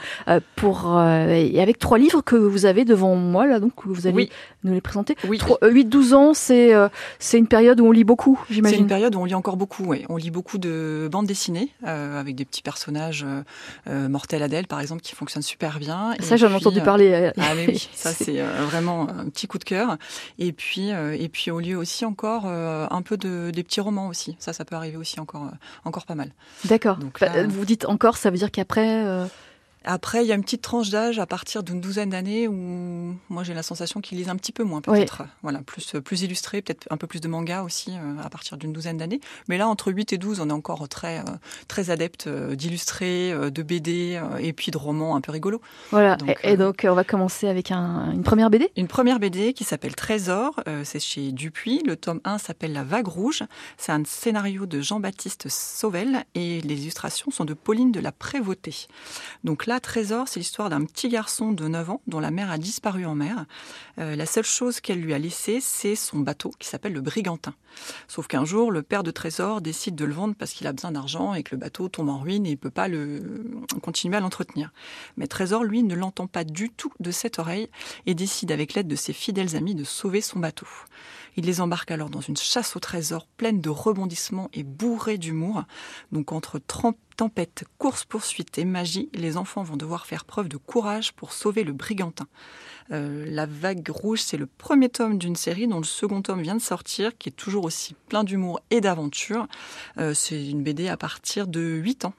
pour, 0.56 1.00
et 1.00 1.62
avec 1.62 1.78
trois 1.78 1.98
livres 1.98 2.22
que 2.22 2.34
vous 2.34 2.66
avez 2.66 2.84
devant 2.84 3.14
moi, 3.14 3.46
là, 3.46 3.60
donc 3.60 3.72
vous 3.84 4.08
allez 4.08 4.16
oui. 4.16 4.30
nous 4.64 4.74
les 4.74 4.80
présenter. 4.80 5.14
Oui. 5.28 5.38
8-12 5.62 6.14
ans, 6.14 6.34
c'est 6.34 6.74
c'est 7.18 7.38
une 7.38 7.46
période 7.46 7.80
où 7.80 7.86
on 7.86 7.92
lit 7.92 8.04
beaucoup, 8.04 8.40
j'imagine. 8.50 8.76
C'est 8.76 8.82
une 8.82 8.88
période 8.88 9.14
où 9.14 9.20
on 9.20 9.24
lit 9.24 9.34
encore 9.34 9.56
beaucoup, 9.56 9.84
oui. 9.84 10.04
On 10.08 10.16
lit 10.16 10.30
beaucoup 10.30 10.58
de 10.58 11.08
bandes 11.10 11.26
dessinées 11.26 11.70
euh, 11.86 12.20
avec 12.20 12.34
des 12.34 12.44
petits 12.44 12.62
personnages, 12.62 13.26
euh, 13.88 14.08
Mortel 14.08 14.42
Adèle 14.42 14.66
par 14.66 14.80
exemple, 14.80 15.02
qui 15.02 15.14
fonctionnent 15.14 15.42
super 15.42 15.78
bien. 15.78 16.14
Ça, 16.20 16.36
j'en 16.36 16.50
ai 16.50 16.54
entendu 16.54 16.80
parler. 16.80 17.12
Euh, 17.12 17.32
ah 17.38 17.54
mais 17.54 17.66
oui, 17.66 17.88
ça 17.94 18.12
c'est 18.12 18.40
vraiment 18.40 19.08
un 19.08 19.28
petit 19.28 19.46
coup 19.46 19.58
de 19.58 19.64
cœur. 19.64 19.96
Et 20.38 20.52
puis, 20.52 20.88
et 20.90 21.28
puis 21.28 21.50
on 21.50 21.58
lit 21.58 21.74
aussi 21.74 22.04
encore 22.04 22.46
un 22.46 23.02
peu 23.02 23.16
de, 23.16 23.50
des 23.50 23.62
petits 23.62 23.80
romans 23.80 24.08
aussi. 24.08 24.36
Ça, 24.38 24.52
ça 24.52 24.64
peut 24.64 24.76
arriver 24.76 24.96
aussi 24.96 25.20
encore, 25.20 25.50
encore 25.84 26.06
pas 26.06 26.14
mal. 26.14 26.32
D'accord. 26.64 26.98
Vous 27.48 27.64
dites 27.64 27.86
encore, 27.86 28.16
ça 28.16 28.30
veut 28.30 28.38
dire 28.38 28.50
qu'après. 28.50 29.28
Après, 29.90 30.22
il 30.22 30.28
y 30.28 30.32
a 30.32 30.34
une 30.34 30.42
petite 30.42 30.60
tranche 30.60 30.90
d'âge 30.90 31.18
à 31.18 31.24
partir 31.24 31.62
d'une 31.62 31.80
douzaine 31.80 32.10
d'années 32.10 32.46
où 32.46 33.16
moi 33.30 33.42
j'ai 33.42 33.54
la 33.54 33.62
sensation 33.62 34.02
qu'ils 34.02 34.18
lisent 34.18 34.28
un 34.28 34.36
petit 34.36 34.52
peu 34.52 34.62
moins, 34.62 34.82
peut-être. 34.82 35.22
Oui. 35.22 35.28
Voilà, 35.42 35.60
plus, 35.60 35.94
plus 36.04 36.20
illustré, 36.20 36.60
peut-être 36.60 36.86
un 36.90 36.98
peu 36.98 37.06
plus 37.06 37.22
de 37.22 37.28
manga 37.28 37.62
aussi 37.62 37.92
euh, 37.92 38.22
à 38.22 38.28
partir 38.28 38.58
d'une 38.58 38.74
douzaine 38.74 38.98
d'années. 38.98 39.18
Mais 39.48 39.56
là, 39.56 39.66
entre 39.66 39.90
8 39.90 40.12
et 40.12 40.18
12, 40.18 40.40
on 40.40 40.50
est 40.50 40.52
encore 40.52 40.86
très, 40.90 41.20
euh, 41.20 41.22
très 41.68 41.88
adepte 41.88 42.26
euh, 42.26 42.54
d'illustrer, 42.54 43.32
de 43.32 43.62
BD 43.62 44.20
et 44.40 44.52
puis 44.52 44.70
de 44.70 44.76
romans 44.76 45.16
un 45.16 45.22
peu 45.22 45.32
rigolos. 45.32 45.62
Voilà, 45.90 46.16
donc, 46.16 46.36
et, 46.42 46.52
et, 46.52 46.56
donc 46.58 46.86
on 46.86 46.94
va 46.94 47.04
commencer 47.04 47.48
avec 47.48 47.70
un, 47.70 48.12
une 48.12 48.24
première 48.24 48.50
BD 48.50 48.70
Une 48.76 48.88
première 48.88 49.18
BD 49.18 49.54
qui 49.54 49.64
s'appelle 49.64 49.94
Trésor, 49.94 50.60
c'est 50.84 51.00
chez 51.00 51.32
Dupuis. 51.32 51.82
Le 51.86 51.96
tome 51.96 52.20
1 52.24 52.36
s'appelle 52.36 52.74
La 52.74 52.84
Vague 52.84 53.08
Rouge. 53.08 53.42
C'est 53.78 53.92
un 53.92 54.02
scénario 54.04 54.66
de 54.66 54.82
Jean-Baptiste 54.82 55.48
Sauvel 55.48 56.24
et 56.34 56.60
les 56.60 56.82
illustrations 56.82 57.30
sont 57.30 57.46
de 57.46 57.54
Pauline 57.54 57.90
de 57.90 58.00
la 58.00 58.12
Prévôté. 58.12 58.74
Donc 59.44 59.64
là, 59.64 59.77
Trésor, 59.80 60.28
c'est 60.28 60.40
l'histoire 60.40 60.70
d'un 60.70 60.84
petit 60.84 61.08
garçon 61.08 61.52
de 61.52 61.68
9 61.68 61.90
ans 61.90 62.00
dont 62.06 62.20
la 62.20 62.30
mère 62.30 62.50
a 62.50 62.58
disparu 62.58 63.06
en 63.06 63.14
mer. 63.14 63.46
Euh, 63.98 64.16
la 64.16 64.26
seule 64.26 64.44
chose 64.44 64.80
qu'elle 64.80 65.00
lui 65.00 65.14
a 65.14 65.18
laissée, 65.18 65.60
c'est 65.60 65.96
son 65.96 66.18
bateau 66.18 66.52
qui 66.58 66.68
s'appelle 66.68 66.92
le 66.92 67.00
Brigantin. 67.00 67.54
Sauf 68.08 68.26
qu'un 68.26 68.44
jour, 68.44 68.70
le 68.70 68.82
père 68.82 69.02
de 69.02 69.10
Trésor 69.10 69.60
décide 69.60 69.94
de 69.94 70.04
le 70.04 70.12
vendre 70.12 70.34
parce 70.38 70.52
qu'il 70.52 70.66
a 70.66 70.72
besoin 70.72 70.92
d'argent 70.92 71.34
et 71.34 71.42
que 71.42 71.54
le 71.54 71.60
bateau 71.60 71.88
tombe 71.88 72.08
en 72.08 72.18
ruine 72.18 72.46
et 72.46 72.50
il 72.50 72.58
peut 72.58 72.70
pas 72.70 72.88
le 72.88 73.60
continuer 73.82 74.16
à 74.16 74.20
l'entretenir. 74.20 74.72
Mais 75.16 75.26
Trésor, 75.26 75.64
lui, 75.64 75.82
ne 75.82 75.94
l'entend 75.94 76.26
pas 76.26 76.44
du 76.44 76.70
tout 76.70 76.92
de 77.00 77.10
cette 77.10 77.38
oreille 77.38 77.68
et 78.06 78.14
décide 78.14 78.52
avec 78.52 78.74
l'aide 78.74 78.88
de 78.88 78.96
ses 78.96 79.12
fidèles 79.12 79.56
amis 79.56 79.74
de 79.74 79.84
sauver 79.84 80.20
son 80.20 80.38
bateau. 80.38 80.66
Il 81.38 81.44
les 81.44 81.60
embarque 81.60 81.92
alors 81.92 82.10
dans 82.10 82.20
une 82.20 82.36
chasse 82.36 82.74
au 82.74 82.80
trésor 82.80 83.28
pleine 83.28 83.60
de 83.60 83.70
rebondissements 83.70 84.50
et 84.52 84.64
bourrée 84.64 85.18
d'humour. 85.18 85.62
Donc 86.10 86.32
entre 86.32 86.60
tempête, 87.16 87.62
course-poursuite 87.78 88.58
et 88.58 88.64
magie, 88.64 89.08
les 89.14 89.36
enfants 89.36 89.62
vont 89.62 89.76
devoir 89.76 90.06
faire 90.06 90.24
preuve 90.24 90.48
de 90.48 90.56
courage 90.56 91.12
pour 91.12 91.32
sauver 91.32 91.62
le 91.62 91.72
brigantin. 91.72 92.26
Euh, 92.90 93.24
la 93.28 93.46
vague 93.46 93.88
rouge, 93.88 94.20
c'est 94.20 94.36
le 94.36 94.46
premier 94.46 94.88
tome 94.88 95.16
d'une 95.16 95.36
série 95.36 95.68
dont 95.68 95.78
le 95.78 95.84
second 95.84 96.22
tome 96.22 96.42
vient 96.42 96.56
de 96.56 96.60
sortir, 96.60 97.16
qui 97.16 97.28
est 97.28 97.32
toujours 97.32 97.66
aussi 97.66 97.94
plein 98.08 98.24
d'humour 98.24 98.58
et 98.70 98.80
d'aventure. 98.80 99.46
Euh, 99.98 100.14
c'est 100.14 100.44
une 100.44 100.64
BD 100.64 100.88
à 100.88 100.96
partir 100.96 101.46
de 101.46 101.60
8 101.60 102.06
ans. 102.06 102.14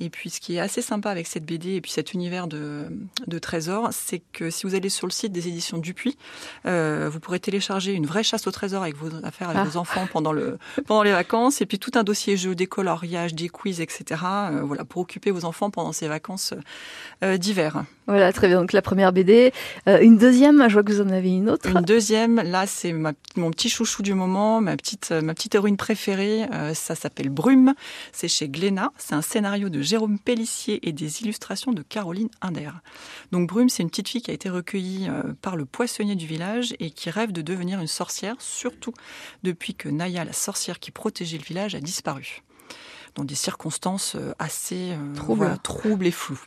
Et 0.00 0.10
puis, 0.10 0.30
ce 0.30 0.40
qui 0.40 0.56
est 0.56 0.60
assez 0.60 0.82
sympa 0.82 1.10
avec 1.10 1.26
cette 1.26 1.44
BD 1.44 1.74
et 1.74 1.80
puis 1.80 1.92
cet 1.92 2.14
univers 2.14 2.46
de, 2.46 2.86
de 3.26 3.38
trésors, 3.38 3.90
c'est 3.92 4.22
que 4.32 4.50
si 4.50 4.66
vous 4.66 4.74
allez 4.74 4.88
sur 4.88 5.06
le 5.06 5.12
site 5.12 5.32
des 5.32 5.46
éditions 5.48 5.78
Dupuis, 5.78 6.16
euh, 6.66 7.08
vous 7.12 7.20
pourrez 7.20 7.38
télécharger 7.38 7.92
une 7.92 8.06
vraie 8.06 8.24
chasse 8.24 8.46
au 8.46 8.50
trésor 8.50 8.82
avec 8.82 8.96
vos 8.96 9.08
affaires, 9.24 9.50
avec 9.50 9.62
ah. 9.62 9.64
vos 9.64 9.76
enfants 9.76 10.08
pendant, 10.12 10.32
le, 10.32 10.58
pendant 10.86 11.02
les 11.02 11.12
vacances, 11.12 11.60
et 11.60 11.66
puis 11.66 11.78
tout 11.78 11.92
un 11.94 12.02
dossier 12.02 12.36
jeu, 12.36 12.54
des 12.54 12.66
coloriages, 12.66 13.34
des 13.34 13.48
quiz, 13.48 13.80
etc. 13.80 14.20
Euh, 14.24 14.62
voilà, 14.64 14.84
pour 14.84 15.02
occuper 15.02 15.30
vos 15.30 15.44
enfants 15.44 15.70
pendant 15.70 15.92
ces 15.92 16.08
vacances 16.08 16.54
euh, 17.22 17.36
d'hiver. 17.36 17.84
Voilà, 18.06 18.32
très 18.32 18.48
bien. 18.48 18.60
Donc 18.60 18.72
la 18.72 18.82
première 18.82 19.12
BD. 19.12 19.52
Une 19.86 20.18
deuxième, 20.18 20.68
je 20.68 20.74
vois 20.74 20.82
que 20.82 20.92
vous 20.92 21.00
en 21.00 21.08
avez 21.08 21.30
une 21.30 21.48
autre. 21.48 21.66
Une 21.70 21.80
deuxième, 21.80 22.36
là, 22.36 22.66
c'est 22.66 22.92
mon 22.92 23.50
petit 23.50 23.70
chouchou 23.70 24.02
du 24.02 24.12
moment, 24.12 24.60
ma 24.60 24.76
petite, 24.76 25.10
ma 25.10 25.32
petite 25.32 25.54
héroïne 25.54 25.78
préférée. 25.78 26.46
Ça 26.74 26.94
s'appelle 26.94 27.30
Brume. 27.30 27.72
C'est 28.12 28.28
chez 28.28 28.50
Glénat. 28.50 28.92
C'est 28.98 29.14
un 29.14 29.22
scénario 29.22 29.70
de 29.70 29.80
Jérôme 29.84 30.18
Pellissier 30.18 30.86
et 30.88 30.92
des 30.92 31.22
illustrations 31.22 31.72
de 31.72 31.82
Caroline 31.82 32.28
Inder. 32.42 32.72
Donc 33.30 33.48
Brume, 33.48 33.68
c'est 33.68 33.82
une 33.82 33.90
petite 33.90 34.08
fille 34.08 34.22
qui 34.22 34.30
a 34.30 34.34
été 34.34 34.48
recueillie 34.48 35.08
euh, 35.08 35.34
par 35.40 35.56
le 35.56 35.64
poissonnier 35.64 36.16
du 36.16 36.26
village 36.26 36.74
et 36.80 36.90
qui 36.90 37.10
rêve 37.10 37.30
de 37.30 37.42
devenir 37.42 37.80
une 37.80 37.86
sorcière, 37.86 38.34
surtout 38.40 38.94
depuis 39.42 39.74
que 39.74 39.88
Naya, 39.88 40.24
la 40.24 40.32
sorcière 40.32 40.80
qui 40.80 40.90
protégeait 40.90 41.38
le 41.38 41.44
village, 41.44 41.74
a 41.74 41.80
disparu. 41.80 42.42
Dans 43.14 43.24
des 43.24 43.36
circonstances 43.36 44.16
assez 44.40 44.96
troubles, 45.14 45.44
voilà, 45.44 45.56
troubles 45.58 46.06
et 46.06 46.10
floues. 46.10 46.44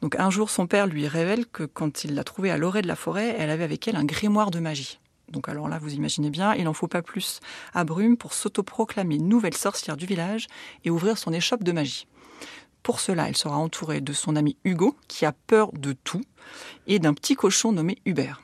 Donc 0.00 0.14
un 0.16 0.30
jour, 0.30 0.48
son 0.48 0.66
père 0.66 0.86
lui 0.86 1.08
révèle 1.08 1.46
que 1.46 1.64
quand 1.64 2.04
il 2.04 2.14
l'a 2.14 2.22
trouvée 2.22 2.50
à 2.50 2.56
l'orée 2.56 2.82
de 2.82 2.88
la 2.88 2.96
forêt, 2.96 3.34
elle 3.36 3.50
avait 3.50 3.64
avec 3.64 3.88
elle 3.88 3.96
un 3.96 4.04
grimoire 4.04 4.50
de 4.50 4.60
magie. 4.60 5.00
Donc 5.30 5.48
alors 5.48 5.68
là, 5.68 5.78
vous 5.78 5.94
imaginez 5.94 6.30
bien, 6.30 6.54
il 6.54 6.64
n'en 6.64 6.72
faut 6.72 6.88
pas 6.88 7.02
plus 7.02 7.40
à 7.74 7.84
Brume 7.84 8.16
pour 8.16 8.32
s'autoproclamer 8.32 9.18
nouvelle 9.18 9.56
sorcière 9.56 9.96
du 9.96 10.06
village 10.06 10.46
et 10.84 10.90
ouvrir 10.90 11.18
son 11.18 11.32
échoppe 11.32 11.64
de 11.64 11.72
magie. 11.72 12.06
Pour 12.88 13.00
cela, 13.00 13.28
elle 13.28 13.36
sera 13.36 13.58
entourée 13.58 14.00
de 14.00 14.14
son 14.14 14.34
ami 14.34 14.56
Hugo, 14.64 14.96
qui 15.08 15.26
a 15.26 15.32
peur 15.32 15.72
de 15.74 15.92
tout, 15.92 16.22
et 16.86 16.98
d'un 16.98 17.12
petit 17.12 17.36
cochon 17.36 17.70
nommé 17.70 17.98
Hubert. 18.06 18.40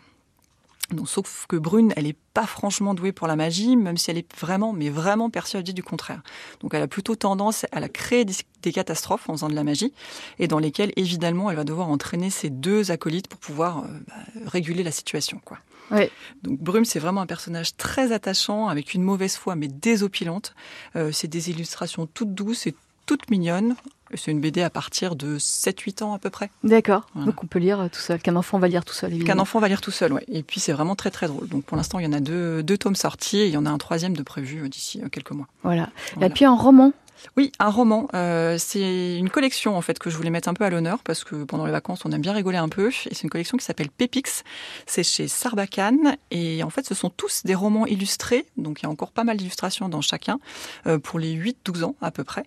Donc, 0.91 1.09
sauf 1.09 1.47
que 1.49 1.57
Brune, 1.57 1.95
elle 1.97 2.05
n'est 2.05 2.17
pas 2.35 2.45
franchement 2.45 2.93
douée 2.93 3.13
pour 3.13 3.27
la 3.27 3.37
magie, 3.37 3.75
même 3.75 3.97
si 3.97 4.11
elle 4.11 4.19
est 4.19 4.39
vraiment, 4.39 4.75
mais 4.75 4.91
vraiment 4.91 5.31
persuadée 5.31 5.73
du 5.73 5.83
contraire. 5.83 6.21
Donc 6.61 6.75
elle 6.75 6.83
a 6.83 6.87
plutôt 6.87 7.17
tendance 7.17 7.65
à 7.73 7.81
la 7.81 7.89
créer 7.89 8.27
des, 8.27 8.35
des 8.61 8.71
catastrophes 8.71 9.31
en 9.31 9.33
faisant 9.33 9.49
de 9.49 9.55
la 9.55 9.65
magie, 9.65 9.95
et 10.39 10.47
dans 10.47 10.59
lesquelles, 10.59 10.93
évidemment, 10.97 11.49
elle 11.49 11.57
va 11.57 11.65
devoir 11.65 11.89
entraîner 11.89 12.29
ses 12.29 12.51
deux 12.51 12.91
acolytes 12.91 13.29
pour 13.29 13.41
pouvoir 13.41 13.79
euh, 13.79 13.89
bah, 14.07 14.15
réguler 14.45 14.83
la 14.83 14.93
situation. 14.93 15.41
Quoi. 15.43 15.57
Oui. 15.91 16.11
Donc 16.43 16.61
Brume, 16.61 16.85
c'est 16.85 16.99
vraiment 16.99 17.23
un 17.23 17.27
personnage 17.27 17.77
très 17.77 18.13
attachant, 18.13 18.69
avec 18.69 18.95
une 18.95 19.03
mauvaise 19.03 19.37
foi, 19.37 19.57
mais 19.57 19.69
désopilante. 19.69 20.55
Euh, 20.97 21.13
c'est 21.13 21.29
des 21.29 21.49
illustrations 21.49 22.07
toutes 22.07 22.35
douces 22.35 22.67
et 22.67 22.75
toutes 23.07 23.31
mignonnes. 23.31 23.75
C'est 24.15 24.31
une 24.31 24.41
BD 24.41 24.63
à 24.63 24.71
partir 24.71 25.17
de 25.17 25.39
7-8 25.39 26.05
ans 26.05 26.15
à 26.15 26.19
peu 26.19 26.31
près. 26.31 26.51
D'accord. 26.63 27.07
Voilà. 27.15 27.27
Donc 27.27 27.43
on 27.43 27.47
peut 27.47 27.59
lire 27.59 27.89
tout 27.91 28.01
seul. 28.01 28.21
Qu'un 28.21 28.37
enfant 28.37 28.59
va 28.59 28.69
lire 28.69 28.85
tout 28.85 28.95
seul, 28.95 29.11
évidemment. 29.11 29.35
Qu'un 29.35 29.43
enfant 29.43 29.59
va 29.59 29.67
lire 29.67 29.81
tout 29.81 29.91
seul, 29.91 30.13
oui. 30.13 30.21
Et 30.29 30.43
puis 30.43 30.61
c'est 30.61 30.73
vraiment 30.73 30.95
très 30.95 31.11
très 31.11 31.27
drôle. 31.27 31.49
Donc 31.49 31.65
pour 31.65 31.77
l'instant, 31.77 31.99
il 31.99 32.05
y 32.05 32.09
en 32.09 32.13
a 32.13 32.21
deux, 32.21 32.63
deux 32.63 32.79
tomes 32.79 32.95
sortis 32.95 33.39
et 33.39 33.47
il 33.47 33.53
y 33.53 33.57
en 33.57 33.67
a 33.67 33.71
un 33.71 33.79
troisième 33.79 34.17
de 34.17 34.23
prévu 34.23 34.69
d'ici 34.69 35.03
quelques 35.11 35.33
mois. 35.33 35.49
Voilà. 35.65 35.89
voilà. 36.13 36.27
Et 36.29 36.31
puis 36.31 36.45
un 36.45 36.55
roman 36.55 36.93
Oui, 37.37 37.53
un 37.59 37.71
roman. 37.71 38.09
Euh, 38.15 38.57
c'est 38.59 39.17
une 39.17 39.31
collection 39.31 39.77
en 39.77 39.81
fait 39.81 39.99
que 39.99 40.11
je 40.11 40.17
voulais 40.17 40.31
mettre 40.31 40.49
un 40.49 40.55
peu 40.55 40.65
à 40.65 40.71
l'honneur 40.71 40.99
parce 41.03 41.25
que 41.25 41.45
pendant 41.45 41.67
les 41.67 41.73
vacances 41.73 42.05
on 42.05 42.13
aime 42.13 42.21
bien 42.21 42.33
rigoler 42.33 42.59
un 42.59 42.69
peu. 42.69 42.89
Et 42.89 43.15
c'est 43.15 43.23
une 43.23 43.31
collection 43.31 43.57
qui 43.57 43.65
s'appelle 43.65 43.91
Pépix. 43.91 44.45
C'est 44.87 45.03
chez 45.03 45.29
Sarbacane 45.29 46.17
et 46.31 46.63
en 46.63 46.71
fait 46.71 46.87
ce 46.87 46.95
sont 46.95 47.11
tous 47.11 47.43
des 47.45 47.55
romans 47.55 47.87
illustrés. 47.87 48.47
Donc 48.57 48.81
il 48.81 48.85
y 48.85 48.87
a 48.87 48.91
encore 48.91 49.11
pas 49.11 49.25
mal 49.25 49.37
d'illustrations 49.37 49.89
dans 49.89 50.01
chacun 50.01 50.39
euh, 50.87 50.99
pour 50.99 51.19
les 51.19 51.35
8-12 51.35 51.85
ans 51.85 51.97
à 52.01 52.11
peu 52.11 52.25
près. 52.25 52.45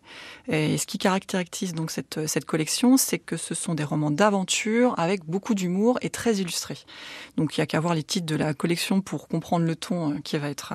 Et 0.47 0.77
ce 0.77 0.86
qui 0.86 0.97
caractérise 0.97 1.74
donc 1.74 1.91
cette, 1.91 2.27
cette 2.27 2.45
collection, 2.45 2.97
c'est 2.97 3.19
que 3.19 3.38
ce 3.38 3.55
sont 3.55 3.74
des 3.74 3.83
romans 3.83 4.12
d'aventure 4.12 4.93
avec 4.97 5.25
beaucoup 5.25 5.53
d'humour 5.53 5.97
et 6.01 6.09
très 6.09 6.36
illustrés. 6.36 6.77
Donc 7.36 7.57
il 7.57 7.62
y 7.62 7.63
a 7.63 7.65
qu'à 7.65 7.79
voir 7.79 7.93
les 7.93 8.03
titres 8.03 8.25
de 8.25 8.36
la 8.36 8.53
collection 8.53 9.01
pour 9.01 9.27
comprendre 9.27 9.65
le 9.65 9.75
ton 9.75 10.12
euh, 10.12 10.19
qui 10.24 10.38
va 10.38 10.50
être 10.50 10.74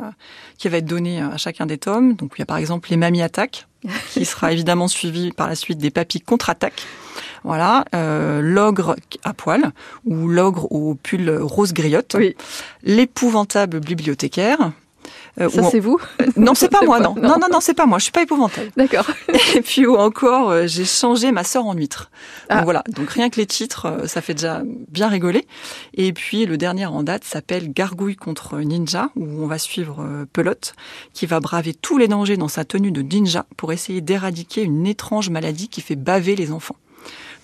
qui 0.59 0.69
va 0.69 0.79
être 0.79 0.87
donné 0.87 1.21
à 1.21 1.37
chacun 1.37 1.67
des 1.67 1.79
tomes. 1.79 2.15
Donc 2.15 2.35
il 2.37 2.41
y 2.41 2.43
a 2.43 2.47
par 2.47 2.57
exemple 2.57 2.91
les 2.91 2.97
mamies 2.97 3.23
attaques 3.23 3.67
qui 4.11 4.25
sera 4.25 4.53
évidemment 4.53 4.89
suivi 4.89 5.33
par 5.33 5.49
la 5.49 5.55
suite 5.55 5.79
des 5.79 5.91
papis 5.91 6.21
contre-attaque. 6.21 6.83
Voilà, 7.45 7.85
euh, 7.95 8.41
l'ogre 8.41 8.97
à 9.25 9.35
poil 9.35 9.73
ou 10.05 10.29
l'ogre 10.29 10.71
au 10.71 10.95
pull 10.95 11.29
rose 11.41 11.73
griotte, 11.73 12.15
Oui. 12.17 12.37
l'épouvantable 12.85 13.81
bibliothécaire. 13.81 14.73
Euh, 15.41 15.49
Ça, 15.49 15.63
c'est 15.71 15.81
vous 15.81 15.99
Non, 16.37 16.55
c'est 16.55 16.69
pas 16.71 16.83
moi, 16.85 16.99
pas- 16.99 17.05
non. 17.05 17.15
non. 17.15 17.23
Non, 17.23 17.37
non, 17.41 17.47
non, 17.53 17.61
c'est 17.61 17.75
pas 17.75 17.87
moi. 17.87 17.99
Je 17.99 18.05
suis 18.05 18.13
pas 18.13 18.23
épouvantable. 18.23 18.71
D'accord. 18.77 19.07
Et 19.57 19.61
puis 19.63 19.87
ou 19.87 19.97
encore, 19.97 20.51
euh, 20.51 20.67
j'ai 20.67 20.85
changé 20.85 21.33
ma 21.33 21.45
sœur 21.45 21.67
en 21.67 21.75
huître. 21.75 22.11
Donc 22.51 22.59
Ah. 22.61 22.65
voilà. 22.65 22.83
Donc 22.89 23.11
rien 23.11 23.31
que 23.31 23.37
les 23.41 23.47
titres, 23.47 23.87
euh, 23.87 24.07
ça 24.07 24.21
fait 24.21 24.35
déjà 24.35 24.63
bien 24.65 25.09
rigoler. 25.09 25.47
Et 25.95 26.13
puis 26.13 26.47
le 26.47 26.57
dernier 26.59 26.87
en 26.87 27.03
date 27.03 27.25
s'appelle 27.25 27.73
Gargouille 27.73 28.17
contre 28.17 28.59
ninja, 28.59 29.09
où 29.17 29.43
on 29.43 29.47
va 29.47 29.59
suivre 29.59 30.03
euh, 30.03 30.25
Pelote, 30.33 30.75
qui 31.15 31.27
va 31.27 31.41
braver 31.41 31.75
tous 31.75 31.99
les 31.99 32.09
dangers 32.09 32.37
dans 32.37 32.49
sa 32.49 32.65
tenue 32.65 32.93
de 32.93 33.03
ninja 33.03 33.47
pour 33.57 33.73
essayer 33.73 34.01
d'éradiquer 34.01 34.63
une 34.63 34.87
étrange 34.87 35.31
maladie 35.31 35.69
qui 35.69 35.81
fait 35.81 35.97
baver 35.97 36.37
les 36.37 36.53
enfants. 36.53 36.77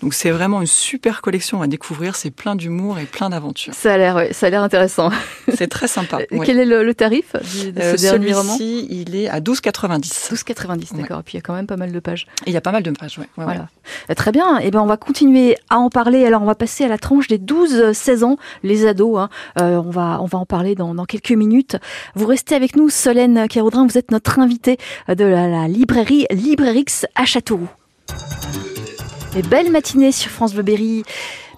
Donc 0.01 0.13
c'est 0.13 0.31
vraiment 0.31 0.61
une 0.61 0.67
super 0.67 1.21
collection 1.21 1.61
à 1.61 1.67
découvrir. 1.67 2.15
C'est 2.15 2.31
plein 2.31 2.55
d'humour 2.55 2.99
et 2.99 3.05
plein 3.05 3.29
d'aventures. 3.29 3.73
Ça 3.73 3.93
a 3.93 3.97
l'air, 3.97 4.15
ouais, 4.15 4.31
ça 4.33 4.47
a 4.47 4.49
l'air 4.49 4.63
intéressant. 4.63 5.09
C'est 5.53 5.67
très 5.67 5.87
sympa. 5.89 6.17
ouais. 6.31 6.39
Quel 6.45 6.57
est 6.59 6.65
le, 6.65 6.83
le 6.83 6.93
tarif 6.93 7.33
du- 7.53 7.71
de 7.73 7.81
Euh, 7.81 7.97
ce 7.97 8.01
dernier 8.03 8.33
roman? 8.33 8.53
Celui-ci, 8.55 8.87
il 8.89 9.15
est 9.15 9.27
à 9.27 9.39
12,90. 9.41 10.29
12,90, 10.31 10.93
Ouais. 10.95 11.01
d'accord. 11.01 11.19
Et 11.19 11.23
puis 11.23 11.33
il 11.33 11.37
y 11.37 11.39
a 11.39 11.41
quand 11.41 11.53
même 11.53 11.67
pas 11.67 11.75
mal 11.75 11.91
de 11.91 11.99
pages. 11.99 12.27
Et 12.45 12.51
il 12.51 12.53
y 12.53 12.57
a 12.57 12.61
pas 12.61 12.71
mal 12.71 12.83
de 12.83 12.91
pages, 12.91 13.17
ouais. 13.17 13.25
ouais. 13.37 13.43
Voilà. 13.43 13.67
Euh, 14.09 14.13
Très 14.13 14.31
bien. 14.31 14.57
Et 14.59 14.71
ben, 14.71 14.79
on 14.81 14.85
va 14.85 14.95
continuer 14.97 15.57
à 15.69 15.77
en 15.79 15.89
parler. 15.89 16.25
Alors, 16.25 16.41
on 16.43 16.45
va 16.45 16.55
passer 16.55 16.85
à 16.85 16.87
la 16.87 16.97
tranche 16.97 17.27
des 17.27 17.37
12-16 17.37 18.23
ans, 18.23 18.37
les 18.63 18.85
ados. 18.87 19.17
hein. 19.19 19.29
Euh, 19.59 19.81
on, 19.85 19.89
va, 19.89 20.19
on 20.21 20.25
va 20.25 20.37
en 20.37 20.45
parler 20.45 20.75
dans, 20.75 20.93
dans 20.95 21.05
quelques 21.05 21.31
minutes. 21.31 21.75
Vous 22.15 22.25
restez 22.25 22.55
avec 22.55 22.75
nous, 22.75 22.89
Solène 22.89 23.47
Kéraudrin. 23.49 23.85
Vous 23.85 23.97
êtes 23.97 24.11
notre 24.11 24.39
invitée 24.39 24.77
de 25.09 25.25
la, 25.25 25.47
la 25.47 25.67
librairie 25.67 26.25
Librairix 26.31 27.05
à 27.15 27.25
Châteauroux. 27.25 27.69
Et 29.35 29.41
belle 29.43 29.71
matinée 29.71 30.11
sur 30.11 30.31
France 30.31 30.53
Bleu 30.53 30.63
Berry. 30.63 31.03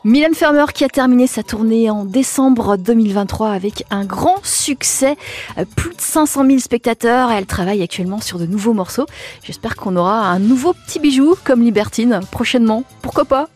Mylène 0.04 0.34
Farmer 0.34 0.66
qui 0.74 0.84
a 0.84 0.90
terminé 0.90 1.28
sa 1.28 1.44
tournée 1.44 1.90
en 1.90 2.06
décembre 2.06 2.76
2023 2.76 3.52
avec 3.52 3.86
un 3.92 4.04
grand 4.04 4.38
succès, 4.44 5.16
Euh, 5.58 5.66
plus 5.76 5.92
de 5.92 6.02
500 6.02 6.46
000 6.46 6.60
spectateurs 6.60 7.32
elle 7.32 7.46
travaille 7.46 7.82
actuellement 7.84 8.20
sur 8.20 8.40
de 8.40 8.46
nouveaux 8.46 8.74
morceaux. 8.74 9.06
J'espère 9.44 9.76
qu'on 9.76 9.96
aura 9.96 10.22
un 10.28 10.40
nouveau 10.40 10.74
petit 10.74 11.00
bijou 11.00 11.36
comme 11.44 11.62
Libertine 11.62 12.20
prochainement. 12.32 12.84
Pourquoi 13.02 13.26
pas? 13.26 13.48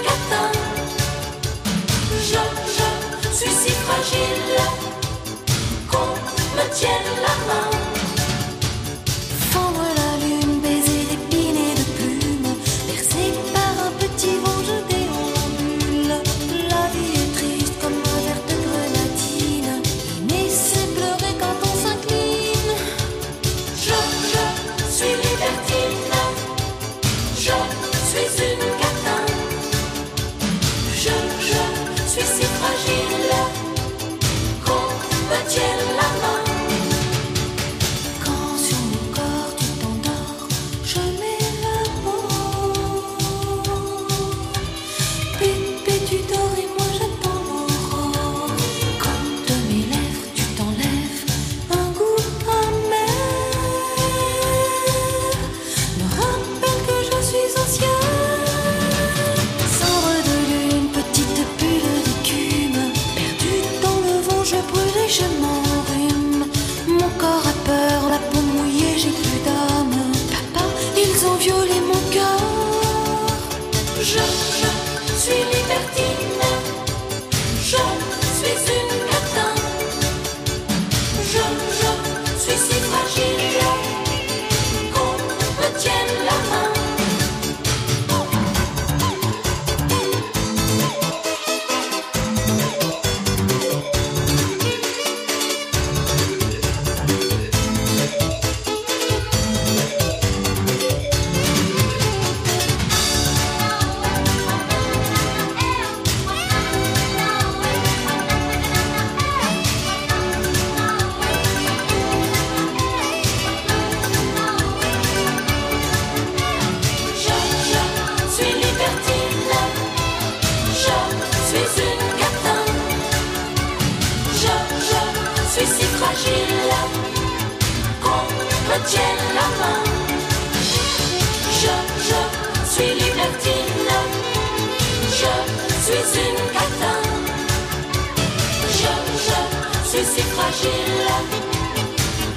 si 140.15 140.23
fragile 140.23 141.11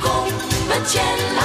qu'on 0.02 0.26
me 0.70 0.78
tienne 0.86 1.37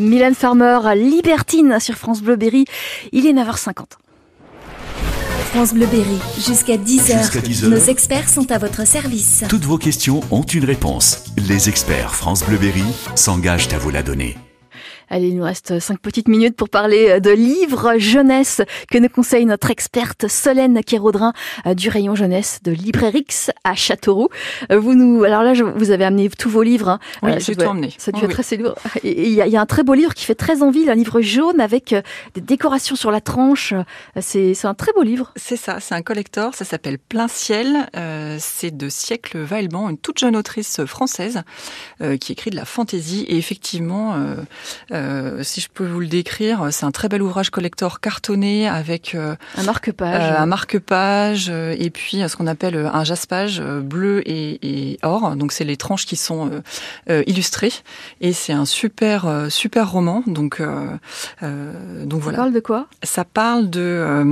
Mylène 0.00 0.34
Farmer, 0.34 0.80
Libertine 0.96 1.78
sur 1.80 1.94
France 1.94 2.22
Bleu 2.22 2.36
Berry. 2.36 2.64
Il 3.12 3.26
est 3.26 3.32
9h50. 3.32 3.84
France 5.52 5.74
Bleu 5.74 5.86
Berry, 5.86 6.18
jusqu'à 6.36 6.76
10h. 6.76 7.18
Jusqu'à 7.18 7.40
10 7.40 7.64
heures. 7.64 7.70
Nos 7.70 7.76
experts 7.76 8.28
sont 8.28 8.50
à 8.52 8.58
votre 8.58 8.86
service. 8.86 9.44
Toutes 9.48 9.64
vos 9.64 9.78
questions 9.78 10.20
ont 10.30 10.42
une 10.42 10.64
réponse. 10.64 11.24
Les 11.36 11.68
experts 11.68 12.14
France 12.14 12.44
Bleu 12.44 12.56
Berry 12.56 12.84
s'engagent 13.16 13.72
à 13.72 13.78
vous 13.78 13.90
la 13.90 14.02
donner. 14.02 14.36
Allez, 15.10 15.28
il 15.28 15.36
nous 15.36 15.42
reste 15.44 15.80
cinq 15.80 15.98
petites 16.00 16.28
minutes 16.28 16.54
pour 16.56 16.68
parler 16.68 17.20
de 17.20 17.30
livres 17.30 17.94
jeunesse 17.98 18.62
que 18.90 18.96
nous 18.98 19.08
conseille 19.08 19.44
notre 19.44 19.70
experte 19.70 20.28
Solène 20.28 20.82
Kéraudrin 20.84 21.32
euh, 21.66 21.74
du 21.74 21.88
rayon 21.88 22.14
jeunesse 22.14 22.60
de 22.62 22.70
Librairix 22.70 23.50
à 23.64 23.74
Châteauroux. 23.74 24.28
Euh, 24.70 24.78
Vous 24.78 24.94
nous, 24.94 25.24
alors 25.24 25.42
là, 25.42 25.52
vous 25.74 25.90
avez 25.90 26.04
amené 26.04 26.30
tous 26.30 26.48
vos 26.48 26.62
livres. 26.62 26.88
hein. 26.88 27.00
Oui, 27.22 27.32
Euh, 27.32 27.38
j'ai 27.40 27.56
tout 27.56 27.64
emmené. 27.64 27.92
Ça 27.98 28.12
Oui, 28.14 28.20
être 28.22 28.28
oui. 28.28 28.36
assez 28.38 28.56
lourd. 28.56 28.76
Il 29.02 29.28
y, 29.32 29.42
a- 29.42 29.46
il 29.46 29.52
y 29.52 29.56
a 29.56 29.60
un 29.60 29.66
très 29.66 29.82
beau 29.82 29.94
livre 29.94 30.14
qui 30.14 30.24
fait 30.24 30.34
très 30.36 30.62
envie, 30.62 30.88
un 30.88 30.94
livre 30.94 31.20
jaune 31.20 31.60
avec 31.60 31.92
euh, 31.92 32.02
des 32.34 32.40
décorations 32.40 32.94
sur 32.96 33.10
la 33.10 33.20
tranche. 33.20 33.72
Euh, 33.72 34.20
C'est 34.20 34.64
un 34.64 34.74
très 34.74 34.92
beau 34.92 35.02
livre. 35.02 35.32
C'est 35.36 35.56
ça, 35.56 35.80
c'est 35.80 35.94
un 35.94 36.02
collector, 36.02 36.54
ça 36.54 36.64
s'appelle 36.64 36.98
Plein 36.98 37.26
Ciel, 37.28 37.88
euh, 37.96 38.36
c'est 38.38 38.76
de 38.76 38.88
Siècle 38.88 39.38
Vailban, 39.38 39.88
une 39.90 39.98
toute 39.98 40.18
jeune 40.18 40.36
autrice 40.36 40.84
française 40.84 41.42
euh, 42.00 42.16
qui 42.16 42.30
écrit 42.32 42.50
de 42.50 42.56
la 42.56 42.64
fantaisie 42.64 43.22
et 43.28 43.36
effectivement, 43.36 44.14
euh, 44.14 44.36
euh, 45.00 45.42
si 45.42 45.60
je 45.60 45.68
peux 45.72 45.86
vous 45.86 46.00
le 46.00 46.06
décrire, 46.06 46.68
c'est 46.70 46.84
un 46.86 46.90
très 46.90 47.08
bel 47.08 47.22
ouvrage 47.22 47.50
collector 47.50 48.00
cartonné 48.00 48.68
avec 48.68 49.14
euh, 49.14 49.34
Un 49.56 49.62
marque-page. 49.64 50.32
euh, 50.32 50.38
un 50.38 50.46
marque-page 50.46 51.48
et 51.50 51.90
puis 51.90 52.22
ce 52.28 52.36
qu'on 52.36 52.46
appelle 52.46 52.76
un 52.92 53.04
jaspage 53.04 53.60
bleu 53.62 54.22
et, 54.28 54.58
et 54.92 54.98
or. 55.02 55.34
Donc 55.36 55.52
c'est 55.52 55.64
les 55.64 55.76
tranches 55.76 56.06
qui 56.06 56.16
sont 56.16 56.50
illustrées 57.26 57.72
et 58.20 58.32
c'est 58.32 58.52
un 58.52 58.64
super 58.64 59.46
super 59.48 59.90
roman. 59.90 60.22
Donc 60.26 60.60
donc 60.60 60.68
Ça 61.40 62.24
voilà. 62.24 62.38
parle 62.38 62.52
de 62.52 62.60
quoi? 62.60 62.86
Ça 63.02 63.24
parle 63.24 63.70
de, 63.70 64.24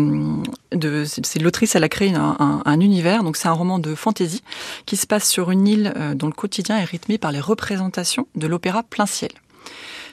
de 0.72 1.04
c'est 1.04 1.38
l'autrice, 1.40 1.74
elle 1.76 1.84
a 1.84 1.88
créé 1.88 2.14
un, 2.14 2.36
un- 2.38 2.62
un 2.64 2.80
univers, 2.80 3.22
donc 3.22 3.36
c'est 3.36 3.48
un 3.48 3.52
roman 3.52 3.78
de 3.78 3.94
fantaisie 3.94 4.42
qui 4.86 4.96
se 4.96 5.06
passe 5.06 5.28
sur 5.28 5.50
une 5.50 5.66
île 5.66 5.94
dont 6.14 6.26
le 6.26 6.32
quotidien 6.32 6.78
est 6.78 6.84
rythmé 6.84 7.18
par 7.18 7.32
les 7.32 7.40
représentations 7.40 8.26
de 8.36 8.46
l'opéra 8.46 8.82
plein 8.82 9.06
ciel. 9.06 9.30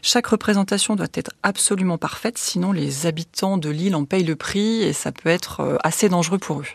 Chaque 0.08 0.28
représentation 0.28 0.96
doit 0.96 1.08
être 1.16 1.32
absolument 1.42 1.98
parfaite, 1.98 2.38
sinon 2.38 2.72
les 2.72 3.08
habitants 3.08 3.58
de 3.58 3.70
l'île 3.70 3.96
en 3.96 4.06
payent 4.06 4.24
le 4.24 4.36
prix 4.36 4.84
et 4.84 4.94
ça 4.94 5.12
peut 5.12 5.30
être 5.30 5.62
euh, 5.62 5.78
assez 5.84 6.10
dangereux 6.10 6.38
pour 6.38 6.60
eux. 6.60 6.68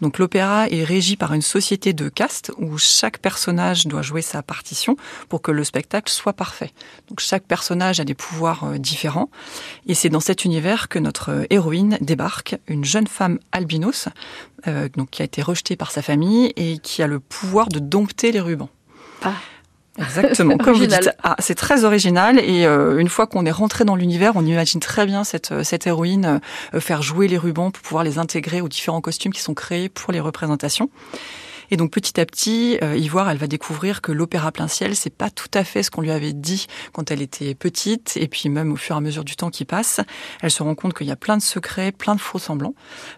Donc 0.00 0.20
l'opéra 0.20 0.68
est 0.68 0.84
régi 0.84 1.16
par 1.16 1.32
une 1.32 1.42
société 1.42 1.92
de 1.92 2.08
caste 2.08 2.52
où 2.58 2.78
chaque 2.78 3.18
personnage 3.18 3.88
doit 3.88 4.02
jouer 4.02 4.22
sa 4.22 4.44
partition 4.44 4.96
pour 5.28 5.42
que 5.42 5.50
le 5.50 5.64
spectacle 5.64 6.12
soit 6.12 6.34
parfait. 6.34 6.70
Donc 7.08 7.18
chaque 7.18 7.48
personnage 7.48 7.98
a 7.98 8.04
des 8.04 8.14
pouvoirs 8.14 8.62
euh, 8.62 8.78
différents 8.78 9.28
et 9.88 9.94
c'est 9.94 10.08
dans 10.08 10.20
cet 10.20 10.44
univers 10.44 10.88
que 10.88 11.00
notre 11.00 11.30
euh, 11.30 11.44
héroïne 11.50 11.98
débarque, 12.00 12.56
une 12.68 12.84
jeune 12.84 13.08
femme 13.08 13.40
albinos, 13.50 14.08
euh, 14.68 14.88
donc 14.96 15.10
qui 15.10 15.22
a 15.22 15.24
été 15.24 15.42
rejetée 15.42 15.74
par 15.74 15.90
sa 15.90 16.00
famille 16.00 16.52
et 16.54 16.78
qui 16.78 17.02
a 17.02 17.08
le 17.08 17.18
pouvoir 17.18 17.70
de 17.70 17.80
dompter 17.80 18.30
les 18.30 18.40
rubans. 18.40 18.70
Ah. 19.24 19.34
Exactement, 19.98 20.56
comme 20.58 20.74
vous 20.74 20.80
Original. 20.80 21.00
dites. 21.02 21.12
Ah, 21.22 21.36
c'est 21.38 21.54
très 21.54 21.84
original 21.84 22.38
et 22.38 22.64
euh, 22.66 22.98
une 22.98 23.08
fois 23.08 23.26
qu'on 23.26 23.44
est 23.44 23.50
rentré 23.50 23.84
dans 23.84 23.96
l'univers, 23.96 24.32
on 24.36 24.44
imagine 24.44 24.80
très 24.80 25.06
bien 25.06 25.24
cette, 25.24 25.52
euh, 25.52 25.64
cette 25.64 25.86
héroïne 25.86 26.40
euh, 26.74 26.80
faire 26.80 27.02
jouer 27.02 27.28
les 27.28 27.38
rubans 27.38 27.70
pour 27.70 27.82
pouvoir 27.82 28.04
les 28.04 28.18
intégrer 28.18 28.60
aux 28.60 28.68
différents 28.68 29.00
costumes 29.00 29.32
qui 29.32 29.40
sont 29.42 29.54
créés 29.54 29.88
pour 29.88 30.12
les 30.12 30.20
représentations. 30.20 30.88
Et 31.72 31.78
donc 31.78 31.90
petit 31.90 32.20
à 32.20 32.26
petit, 32.26 32.76
euh, 32.82 32.94
Ivoire, 32.96 33.30
elle 33.30 33.38
va 33.38 33.46
découvrir 33.46 34.02
que 34.02 34.12
l'opéra 34.12 34.52
plein 34.52 34.68
ciel, 34.68 34.94
c'est 34.94 35.08
pas 35.08 35.30
tout 35.30 35.48
à 35.54 35.64
fait 35.64 35.82
ce 35.82 35.90
qu'on 35.90 36.02
lui 36.02 36.10
avait 36.10 36.34
dit 36.34 36.66
quand 36.92 37.10
elle 37.10 37.22
était 37.22 37.54
petite. 37.54 38.12
Et 38.16 38.28
puis 38.28 38.50
même 38.50 38.72
au 38.72 38.76
fur 38.76 38.94
et 38.94 38.98
à 38.98 39.00
mesure 39.00 39.24
du 39.24 39.36
temps 39.36 39.48
qui 39.48 39.64
passe, 39.64 40.00
elle 40.42 40.50
se 40.50 40.62
rend 40.62 40.74
compte 40.74 40.92
qu'il 40.92 41.06
y 41.06 41.10
a 41.10 41.16
plein 41.16 41.38
de 41.38 41.42
secrets, 41.42 41.90
plein 41.90 42.14
de 42.14 42.20
faux 42.20 42.38
semblants. 42.38 42.74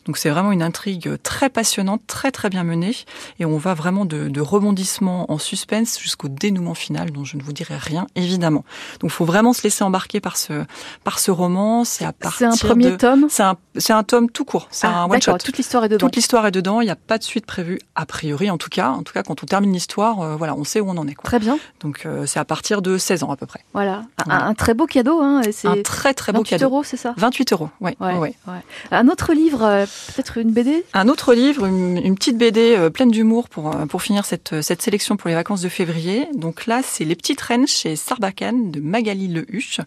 Donc 0.07 0.19
c'est 0.19 0.31
vraiment 0.31 0.53
une 0.53 0.63
intrigue 0.63 1.21
très 1.25 1.51
passionnante, 1.51 2.03
très 2.07 2.31
très 2.31 2.49
bien 2.49 2.63
menée. 2.63 2.95
Et 3.41 3.45
on 3.45 3.59
va 3.59 3.75
vraiment 3.75 4.05
de, 4.05 4.29
de 4.29 4.41
rebondissement 4.41 5.33
en 5.33 5.39
suspense 5.39 5.99
jusqu'au 6.01 6.29
dénouement 6.29 6.75
final, 6.75 7.11
dont 7.11 7.25
je 7.25 7.37
ne 7.37 7.43
vous 7.43 7.53
dirai 7.53 7.77
rien 7.77 8.07
évidemment. 8.15 8.65
Donc 9.01 9.11
il 9.11 9.15
faut 9.15 9.25
vraiment 9.25 9.53
se 9.53 9.65
laisser 9.65 9.83
embarquer 9.83 10.21
par 10.21 10.37
ce 10.37 10.65
par 11.03 11.19
ce 11.19 11.33
roman. 11.33 11.85
C'est 11.85 12.05
à 12.05 12.09
C'est 12.09 12.19
partir 12.21 12.51
un 12.53 12.57
premier 12.57 12.93
de- 12.93 12.97
tome. 12.97 13.27
C'est 13.29 13.43
un 13.43 13.57
un 13.89 14.03
tome 14.05 14.31
tout 14.31 14.45
court. 14.45 14.69
C'est 14.71 14.87
Ah, 14.87 15.03
un 15.03 15.11
one 15.11 15.21
shot. 15.21 15.39
Toute 15.39 15.57
l'histoire 15.57 15.85
est 15.85 15.89
dedans. 15.89 16.07
Toute 16.07 16.15
l'histoire 16.15 16.47
est 16.47 16.51
dedans, 16.53 16.81
il 16.81 16.85
n'y 16.85 16.91
a 16.93 16.97
pas 16.97 17.19
de 17.19 17.25
suite 17.25 17.47
prévue 17.47 17.81
a 17.97 18.07
priori 18.07 18.44
en 18.51 18.59
tout 18.59 18.69
cas. 18.69 18.91
En 18.91 19.03
tout 19.03 19.13
cas, 19.13 19.23
quand 19.23 19.43
on 19.43 19.47
termine 19.47 19.73
l'histoire, 19.73 20.21
euh, 20.21 20.37
voilà, 20.37 20.55
on 20.55 20.65
sait 20.65 20.81
où 20.81 20.89
on 20.89 20.97
en 20.97 21.07
est. 21.09 21.15
Quoi. 21.15 21.25
Très 21.25 21.39
bien. 21.39 21.59
Donc 21.81 22.03
euh, 22.07 22.27
c'est 22.27 22.39
à 22.39 22.45
partir 22.45 22.83
de 22.83 22.99
16 22.99 23.23
ans 23.25 23.31
à 23.31 23.37
peu 23.37 23.47
près. 23.47 23.61
Voilà. 23.73 24.03
Un, 24.19 24.25
Voilà. 24.27 24.45
un 24.47 24.55
très 24.55 24.75
beau 24.75 24.87
cadeau. 24.87 25.21
Hein, 25.21 25.43
Un 25.65 25.83
très 25.83 26.15
très 26.15 26.33
beau 26.33 26.39
28 26.41 26.51
cadeau. 26.51 26.65
euros, 26.67 26.83
c'est 26.85 26.97
ça 26.97 27.15
28 27.17 27.53
euros, 27.53 27.69
ouais, 27.81 27.97
Ouais, 28.01 28.13
ouais, 28.15 28.19
ouais. 28.19 28.35
ouais. 28.49 28.61
Un 28.91 29.09
autre 29.09 29.33
livre, 29.33 29.63
euh, 29.63 29.87
peut-être 30.15 30.39
une 30.39 30.51
BD 30.53 30.85
Un 30.93 31.09
autre 31.09 31.35
livre, 31.35 31.67
une, 31.67 31.99
une 31.99 32.15
petite 32.15 32.37
BD 32.39 32.89
pleine 32.93 33.11
d'humour 33.11 33.49
pour, 33.49 33.71
pour 33.89 34.03
finir 34.03 34.25
cette, 34.25 34.61
cette 34.63 34.83
sélection 34.83 35.17
pour 35.17 35.29
les 35.29 35.35
vacances 35.35 35.61
de 35.63 35.69
février. 35.69 36.29
Donc 36.35 36.67
là, 36.67 36.81
c'est 36.83 37.05
Les 37.05 37.15
Petites 37.17 37.41
Reines 37.41 37.67
chez 37.67 37.97
Sarbacane 37.97 38.71
de 38.71 38.81
Magali 38.81 39.29
Lehuche. 39.29 39.81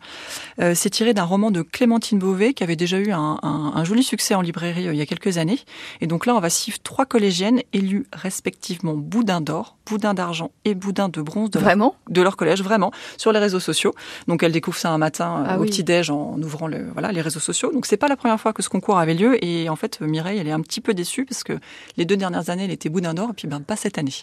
C'est 0.73 0.89
tiré 0.89 1.13
d'un 1.13 1.23
roman 1.23 1.51
de 1.51 1.61
Clémentine 1.61 2.19
Beauvais 2.19 2.53
qui 2.53 2.63
avait 2.63 2.75
déjà 2.75 2.97
eu 2.97 3.11
un, 3.11 3.39
un- 3.43 3.71
un 3.75 3.83
joli 3.83 4.03
succès 4.03 4.35
en 4.35 4.41
librairie 4.41 4.85
il 4.85 4.95
y 4.95 5.01
a 5.01 5.05
quelques 5.05 5.37
années. 5.37 5.59
Et 6.01 6.07
donc 6.07 6.25
là, 6.25 6.35
on 6.35 6.39
va 6.39 6.49
suivre 6.49 6.79
trois 6.83 7.05
collégiennes 7.05 7.61
élues 7.73 8.05
respectivement 8.13 8.46
boudin 8.83 9.41
d'or, 9.41 9.77
boudin 9.85 10.13
d'argent 10.13 10.51
et 10.65 10.75
boudin 10.75 11.09
de 11.09 11.21
bronze 11.21 11.49
de 11.51 11.59
leur, 11.59 11.65
Vraiment? 11.65 11.95
de 12.09 12.21
leur 12.21 12.37
collège, 12.37 12.61
vraiment, 12.61 12.91
sur 13.17 13.31
les 13.31 13.39
réseaux 13.39 13.59
sociaux. 13.59 13.93
Donc 14.27 14.43
elles 14.43 14.51
découvrent 14.51 14.77
ça 14.77 14.89
un 14.91 14.97
matin 14.97 15.39
euh, 15.39 15.45
Ah 15.47 15.57
au 15.57 15.61
oui. 15.61 15.69
petit-déj 15.69 16.09
en 16.09 16.37
ouvrant 16.41 16.67
le, 16.67 16.89
voilà, 16.93 17.11
les 17.11 17.21
réseaux 17.21 17.39
sociaux. 17.39 17.71
Donc 17.71 17.85
c'est 17.85 17.97
pas 17.97 18.07
la 18.07 18.15
première 18.15 18.39
fois 18.39 18.53
que 18.53 18.61
ce 18.61 18.69
concours 18.69 18.97
avait 18.97 19.13
lieu. 19.13 19.43
Et 19.43 19.69
en 19.69 19.75
fait, 19.75 20.01
Mireille, 20.01 20.39
elle 20.39 20.47
est 20.47 20.51
un 20.51 20.61
petit 20.61 20.81
peu 20.81 20.93
déçue 20.93 21.25
parce 21.25 21.43
que 21.43 21.53
les 21.97 22.05
deux 22.05 22.17
dernières 22.17 22.49
années, 22.49 22.65
elle 22.65 22.71
était 22.71 22.89
boudin 22.89 23.13
d'or 23.13 23.29
et 23.31 23.33
puis 23.33 23.47
ben, 23.47 23.61
pas 23.61 23.75
cette 23.75 23.97
année. 23.97 24.13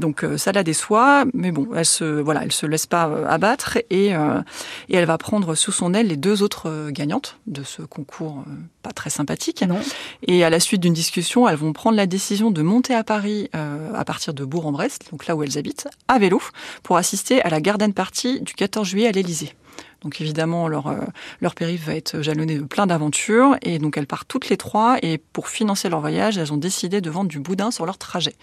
Donc 0.00 0.24
euh, 0.24 0.36
ça 0.38 0.50
la 0.52 0.64
déçoit, 0.64 1.24
mais 1.34 1.52
bon, 1.52 1.68
elle 1.76 1.84
se, 1.84 2.04
voilà, 2.04 2.42
elle 2.42 2.52
se 2.52 2.66
laisse 2.66 2.86
pas 2.86 3.08
euh, 3.08 3.26
abattre 3.28 3.78
et, 3.90 4.16
euh, 4.16 4.40
et 4.88 4.96
elle 4.96 5.04
va 5.04 5.18
prendre 5.18 5.54
sous 5.54 5.72
son 5.72 5.94
aile 5.94 6.08
les 6.08 6.16
deux 6.16 6.42
autres 6.42 6.68
euh, 6.68 6.90
gagnantes 6.90 7.38
de 7.46 7.62
ce 7.62 7.82
concours 7.82 8.44
pas 8.82 8.90
très 8.92 9.10
sympathique. 9.10 9.62
Non. 9.62 9.78
Et 10.26 10.44
à 10.44 10.50
la 10.50 10.60
suite 10.60 10.80
d'une 10.80 10.94
discussion, 10.94 11.48
elles 11.48 11.56
vont 11.56 11.72
prendre 11.72 11.96
la 11.96 12.06
décision 12.06 12.50
de 12.50 12.62
monter 12.62 12.94
à 12.94 13.04
Paris 13.04 13.50
euh, 13.54 13.92
à 13.94 14.04
partir 14.04 14.34
de 14.34 14.44
Bourg-en-Bresse, 14.44 14.98
donc 15.10 15.26
là 15.26 15.36
où 15.36 15.42
elles 15.42 15.58
habitent, 15.58 15.88
à 16.08 16.18
vélo, 16.18 16.40
pour 16.82 16.96
assister 16.96 17.42
à 17.42 17.50
la 17.50 17.60
Garden 17.60 17.92
Party 17.92 18.40
du 18.40 18.54
14 18.54 18.88
juillet 18.88 19.08
à 19.08 19.12
l'Élysée. 19.12 19.54
Donc 20.02 20.20
évidemment, 20.20 20.68
leur, 20.68 20.86
euh, 20.86 20.96
leur 21.40 21.54
périph' 21.54 21.84
va 21.86 21.94
être 21.94 22.22
jalonné 22.22 22.58
de 22.58 22.64
plein 22.64 22.86
d'aventures. 22.86 23.56
Et 23.62 23.78
donc 23.78 23.96
elles 23.96 24.06
partent 24.06 24.28
toutes 24.28 24.48
les 24.48 24.56
trois. 24.56 24.96
Et 25.02 25.18
pour 25.18 25.48
financer 25.48 25.88
leur 25.88 26.00
voyage, 26.00 26.38
elles 26.38 26.52
ont 26.52 26.56
décidé 26.56 27.00
de 27.00 27.10
vendre 27.10 27.28
du 27.28 27.38
boudin 27.40 27.70
sur 27.70 27.86
leur 27.86 27.98
trajet. 27.98 28.34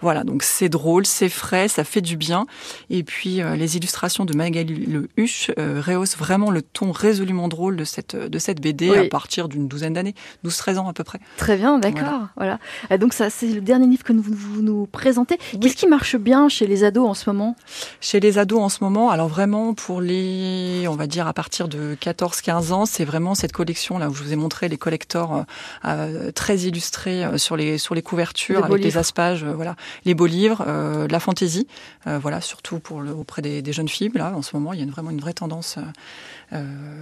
Voilà, 0.00 0.24
donc 0.24 0.42
c'est 0.42 0.68
drôle, 0.68 1.06
c'est 1.06 1.28
frais, 1.28 1.68
ça 1.68 1.84
fait 1.84 2.00
du 2.00 2.16
bien. 2.16 2.46
Et 2.90 3.02
puis 3.02 3.40
euh, 3.42 3.56
les 3.56 3.76
illustrations 3.76 4.24
de 4.24 4.34
Magali 4.36 4.86
Le 4.86 5.08
Huche 5.16 5.50
euh, 5.58 5.80
rehaussent 5.84 6.16
vraiment 6.16 6.50
le 6.50 6.62
ton 6.62 6.92
résolument 6.92 7.48
drôle 7.48 7.76
de 7.76 7.84
cette, 7.84 8.16
de 8.16 8.38
cette 8.38 8.60
BD 8.60 8.90
Oui. 8.90 8.98
à 8.98 9.04
partir 9.08 9.48
d'une 9.48 9.68
douzaine 9.68 9.94
d'années, 9.94 10.14
12-13 10.44 10.78
ans 10.78 10.88
à 10.88 10.92
peu 10.92 11.04
près. 11.04 11.18
Très 11.36 11.56
bien, 11.56 11.78
d'accord. 11.78 12.28
Voilà. 12.36 12.58
Euh, 12.90 12.98
Donc 12.98 13.14
ça, 13.14 13.30
c'est 13.30 13.46
le 13.48 13.60
dernier 13.60 13.86
livre 13.86 14.04
que 14.04 14.12
nous, 14.12 14.22
vous 14.22 14.62
nous 14.62 14.86
présentez. 14.86 15.38
Qu'est-ce 15.60 15.76
qui 15.76 15.86
marche 15.86 16.16
bien 16.16 16.48
chez 16.48 16.66
les 16.66 16.84
ados 16.84 17.08
en 17.08 17.14
ce 17.14 17.30
moment? 17.30 17.56
Chez 18.00 18.20
les 18.20 18.38
ados 18.38 18.60
en 18.60 18.68
ce 18.68 18.82
moment, 18.84 19.10
alors 19.10 19.28
vraiment 19.28 19.74
pour 19.74 20.00
les, 20.00 20.86
on 20.88 20.94
va 20.94 21.05
dire 21.06 21.26
à 21.26 21.32
partir 21.32 21.68
de 21.68 21.96
14-15 22.00 22.72
ans, 22.72 22.86
c'est 22.86 23.04
vraiment 23.04 23.34
cette 23.34 23.52
collection 23.52 23.98
là 23.98 24.08
où 24.08 24.14
je 24.14 24.22
vous 24.22 24.32
ai 24.32 24.36
montré 24.36 24.68
les 24.68 24.76
collectors 24.76 25.34
euh, 25.36 25.42
euh, 25.84 26.32
très 26.32 26.58
illustrés 26.58 27.24
euh, 27.24 27.38
sur 27.38 27.56
les 27.56 27.78
sur 27.78 27.94
les 27.94 28.02
couvertures 28.02 28.60
beaux 28.60 28.74
avec 28.74 28.84
les 28.84 28.96
aspages, 28.96 29.44
voilà, 29.44 29.76
les 30.04 30.14
beaux 30.14 30.26
livres, 30.26 30.64
la 31.08 31.20
fantaisie, 31.20 31.66
voilà 32.04 32.40
surtout 32.40 32.78
pour 32.78 33.00
le, 33.00 33.12
auprès 33.12 33.42
des, 33.42 33.62
des 33.62 33.72
jeunes 33.72 33.88
filles 33.88 34.10
là 34.14 34.32
en 34.34 34.42
ce 34.42 34.56
moment, 34.56 34.72
il 34.72 34.78
y 34.78 34.82
a 34.82 34.84
une, 34.84 34.90
vraiment 34.90 35.10
une 35.10 35.20
vraie 35.20 35.32
tendance, 35.32 35.78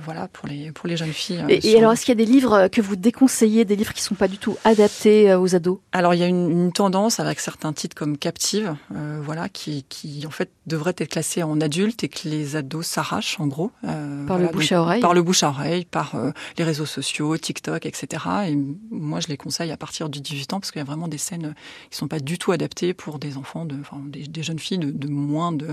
voilà 0.04 0.28
pour 0.28 0.48
les 0.48 0.72
pour 0.72 0.88
les 0.88 0.96
jeunes 0.96 1.12
filles. 1.12 1.44
Et, 1.48 1.76
alors, 1.78 1.92
est-ce 1.92 2.04
qu'il 2.04 2.18
y 2.18 2.22
a 2.22 2.24
des 2.24 2.30
livres 2.30 2.68
que 2.68 2.80
vous 2.80 2.96
déconseillez, 2.96 3.64
des 3.64 3.76
livres 3.76 3.92
qui 3.92 4.02
sont 4.02 4.14
pas 4.14 4.28
du 4.28 4.38
tout 4.38 4.56
adaptés 4.64 5.34
aux 5.34 5.54
ados? 5.54 5.78
Alors 5.92 6.14
il 6.14 6.20
y 6.20 6.22
a 6.22 6.26
une, 6.26 6.50
une 6.50 6.72
tendance 6.72 7.20
avec 7.20 7.40
certains 7.40 7.72
titres 7.72 7.94
comme 7.94 8.16
Captive, 8.16 8.74
voilà, 8.90 9.48
qui, 9.48 9.84
qui 9.88 10.24
en 10.26 10.30
fait 10.30 10.50
devraient 10.66 10.94
être 10.96 11.10
classés 11.10 11.42
en 11.42 11.60
adulte 11.60 12.04
et 12.04 12.08
que 12.08 12.28
les 12.28 12.56
ados 12.56 12.86
s'arrachent 12.86 13.38
en 13.40 13.46
gros. 13.46 13.70
euh, 13.84 13.93
Par 14.26 14.38
le 14.38 14.44
voilà, 14.44 14.52
bouche 14.52 14.70
donc, 14.70 14.72
à 14.72 14.80
oreille 14.80 15.00
Par 15.00 15.14
le 15.14 15.22
bouche 15.22 15.42
à 15.42 15.48
oreille, 15.48 15.84
par 15.84 16.14
euh, 16.14 16.30
les 16.58 16.64
réseaux 16.64 16.86
sociaux, 16.86 17.36
TikTok, 17.36 17.86
etc. 17.86 18.24
Et 18.48 18.56
moi 18.90 19.20
je 19.20 19.28
les 19.28 19.36
conseille 19.36 19.70
à 19.70 19.76
partir 19.76 20.08
du 20.08 20.20
18 20.20 20.52
ans 20.52 20.60
parce 20.60 20.70
qu'il 20.70 20.80
y 20.80 20.82
a 20.82 20.86
vraiment 20.86 21.08
des 21.08 21.18
scènes 21.18 21.54
qui 21.90 21.96
sont 21.96 22.08
pas 22.08 22.20
du 22.20 22.38
tout 22.38 22.52
adaptées 22.52 22.94
pour 22.94 23.18
des 23.18 23.36
enfants, 23.36 23.64
de, 23.64 23.76
enfin 23.80 24.00
des, 24.06 24.26
des 24.26 24.42
jeunes 24.42 24.58
filles 24.58 24.78
de, 24.78 24.90
de 24.90 25.08
moins 25.08 25.52
de 25.52 25.68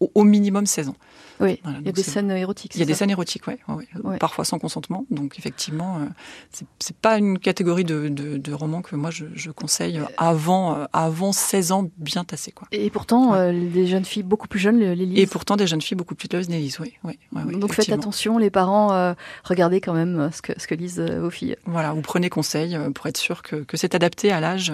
au, 0.00 0.10
au 0.14 0.24
minimum 0.24 0.66
16 0.66 0.88
ans. 0.90 0.96
Oui, 1.40 1.58
Voilà, 1.64 1.78
il 1.80 1.86
y 1.86 1.88
a 1.88 1.92
des 1.92 2.02
scènes 2.04 2.30
érotiques. 2.30 2.76
Il 2.76 2.78
y 2.78 2.82
a 2.82 2.86
des 2.86 2.94
scènes 2.94 3.10
érotiques, 3.10 3.48
ouais, 3.48 3.58
ouais, 3.68 3.74
ouais. 3.74 3.86
Ouais. 4.04 4.18
parfois 4.18 4.44
sans 4.44 4.60
consentement. 4.60 5.04
Donc 5.10 5.36
effectivement, 5.38 5.96
euh, 5.96 6.04
c'est- 6.52 6.94
pas 6.96 7.18
une 7.18 7.40
catégorie 7.40 7.82
de, 7.82 8.08
de, 8.08 8.36
de 8.36 8.52
romans 8.52 8.82
que 8.82 8.94
moi 8.94 9.10
je, 9.10 9.24
je 9.34 9.50
conseille 9.50 10.00
avant, 10.16 10.76
euh, 10.76 10.84
avant 10.92 11.32
16 11.32 11.72
ans 11.72 11.90
bien 11.98 12.22
tassé. 12.22 12.52
Quoi. 12.52 12.68
Et 12.70 12.88
pourtant, 12.88 13.32
Ouais. 13.32 13.38
euh, 13.38 13.52
les 13.52 13.88
jeunes 13.88 14.04
filles 14.04 14.22
beaucoup 14.22 14.46
plus 14.46 14.60
jeunes 14.60 14.78
les 14.78 14.94
lisent. 14.94 15.18
Et 15.18 15.26
pourtant 15.26 15.56
des 15.56 15.66
jeunes 15.66 15.82
filles 15.82 15.96
beaucoup 15.96 16.14
plus 16.14 16.28
les 16.32 16.40
lisent, 16.60 16.78
oui. 16.80 16.94
oui, 17.02 17.18
Donc 17.58 17.72
faites 17.74 17.90
attention, 17.90 18.38
les 18.38 18.50
parents, 18.50 18.92
euh, 18.92 19.14
regardez 19.42 19.80
quand 19.80 19.92
même 19.92 20.18
euh, 20.20 20.30
ce 20.30 20.40
que, 20.40 20.52
ce 20.56 20.68
que 20.68 20.74
lisent 20.76 21.00
euh, 21.00 21.20
vos 21.20 21.30
filles. 21.30 21.56
Voilà, 21.66 21.92
vous 21.92 22.00
prenez 22.00 22.30
conseil 22.30 22.76
euh, 22.76 22.90
pour 22.90 23.06
être 23.08 23.18
sûr 23.18 23.42
que, 23.42 23.56
que 23.56 23.76
c'est 23.76 23.94
adapté 23.96 24.30
à 24.30 24.38
l'âge 24.40 24.70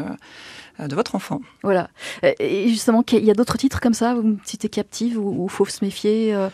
euh, 0.79 0.87
de 0.87 0.95
votre 0.95 1.15
enfant. 1.15 1.41
Voilà. 1.63 1.91
Euh, 2.25 2.33
Et 2.39 2.69
justement, 2.69 3.03
qu'il 3.03 3.25
y 3.25 3.31
a 3.31 3.35
d'autres 3.35 3.59
titres 3.59 3.81
comme 3.81 3.95
ça, 3.95 4.15
vous 4.15 4.23
me 4.23 4.37
citez 4.45 4.69
Captive 4.69 5.10
ou, 5.19 5.45
ou 5.45 5.49
Faut 5.49 5.65
se 5.67 5.85
méfier 5.85 6.35
euh, 6.35 6.49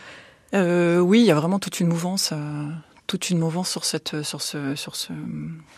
Euh, 0.53 0.99
oui, 0.99 1.19
il 1.21 1.25
y 1.25 1.31
a 1.31 1.35
vraiment 1.35 1.59
toute 1.59 1.79
une 1.79 1.87
mouvance, 1.87 2.31
euh, 2.33 2.65
toute 3.05 3.29
une 3.29 3.37
mouvance 3.39 3.69
sur 3.69 3.83
cette, 3.85 4.21
sur 4.23 4.41
ce, 4.41 4.75
sur 4.75 4.95
ce. 4.95 5.13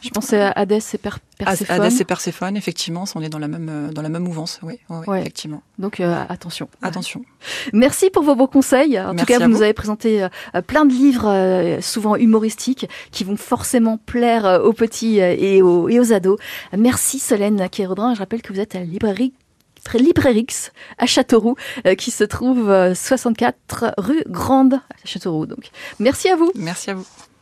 Je 0.02 0.10
pensais 0.10 0.42
à 0.42 0.52
Hadès 0.52 0.80
et 0.94 0.98
Per- 0.98 1.10
Perséphone. 1.38 1.76
Hadès 1.82 1.96
et 2.02 2.04
Perséphone, 2.06 2.58
effectivement, 2.58 3.04
on 3.15 3.22
est 3.22 3.30
dans 3.30 3.39
la 3.39 3.48
même, 3.48 3.92
dans 3.94 4.02
la 4.02 4.10
même 4.10 4.24
mouvance. 4.24 4.60
Oui, 4.63 4.80
oui, 4.89 4.98
Ouais. 5.08 5.22
effectivement. 5.22 5.62
Donc 5.80 6.00
euh, 6.00 6.24
attention. 6.30 6.70
Attention. 6.82 7.24
Merci 7.74 8.10
pour 8.10 8.24
vos 8.24 8.36
beaux 8.36 8.48
conseils. 8.48 9.00
En 9.00 9.15
tout 9.15 9.26
cas, 9.26 9.39
vous 9.39 9.48
nous 9.48 9.62
avez 9.62 9.74
présenté 9.74 10.28
plein 10.68 10.86
de 10.86 10.92
livres, 10.94 11.80
souvent 11.82 12.15
humoristiques, 12.15 12.88
qui 13.12 13.24
vont 13.24 13.38
forcément 13.38 13.98
plaire 13.98 14.62
aux 14.63 14.74
petits 14.74 15.18
et 15.20 15.62
aux, 15.62 15.88
et 15.89 16.00
aux 16.00 16.13
ados. 16.13 16.39
Merci 16.78 17.20
Solène 17.20 17.70
Kérodrin. 17.70 18.13
Je 18.15 18.20
rappelle 18.20 18.42
que 18.42 18.54
vous 18.54 18.60
êtes 18.60 18.76
à 18.76 18.80
la 18.80 18.86
librairie 18.86 19.34
Librairix 19.98 20.72
à 20.98 21.06
Châteauroux, 21.06 21.56
euh, 21.86 21.96
qui 21.96 22.12
se 22.12 22.24
trouve 22.24 22.70
euh, 22.70 22.94
64 22.94 23.94
rue 23.98 24.24
Grande 24.28 24.76
à 24.76 25.06
Châteauroux. 25.06 25.46
Donc, 25.46 25.70
merci 26.00 26.30
à 26.30 26.36
vous. 26.36 26.52
Merci 26.56 26.92
à 26.92 26.96
vous. 26.96 27.06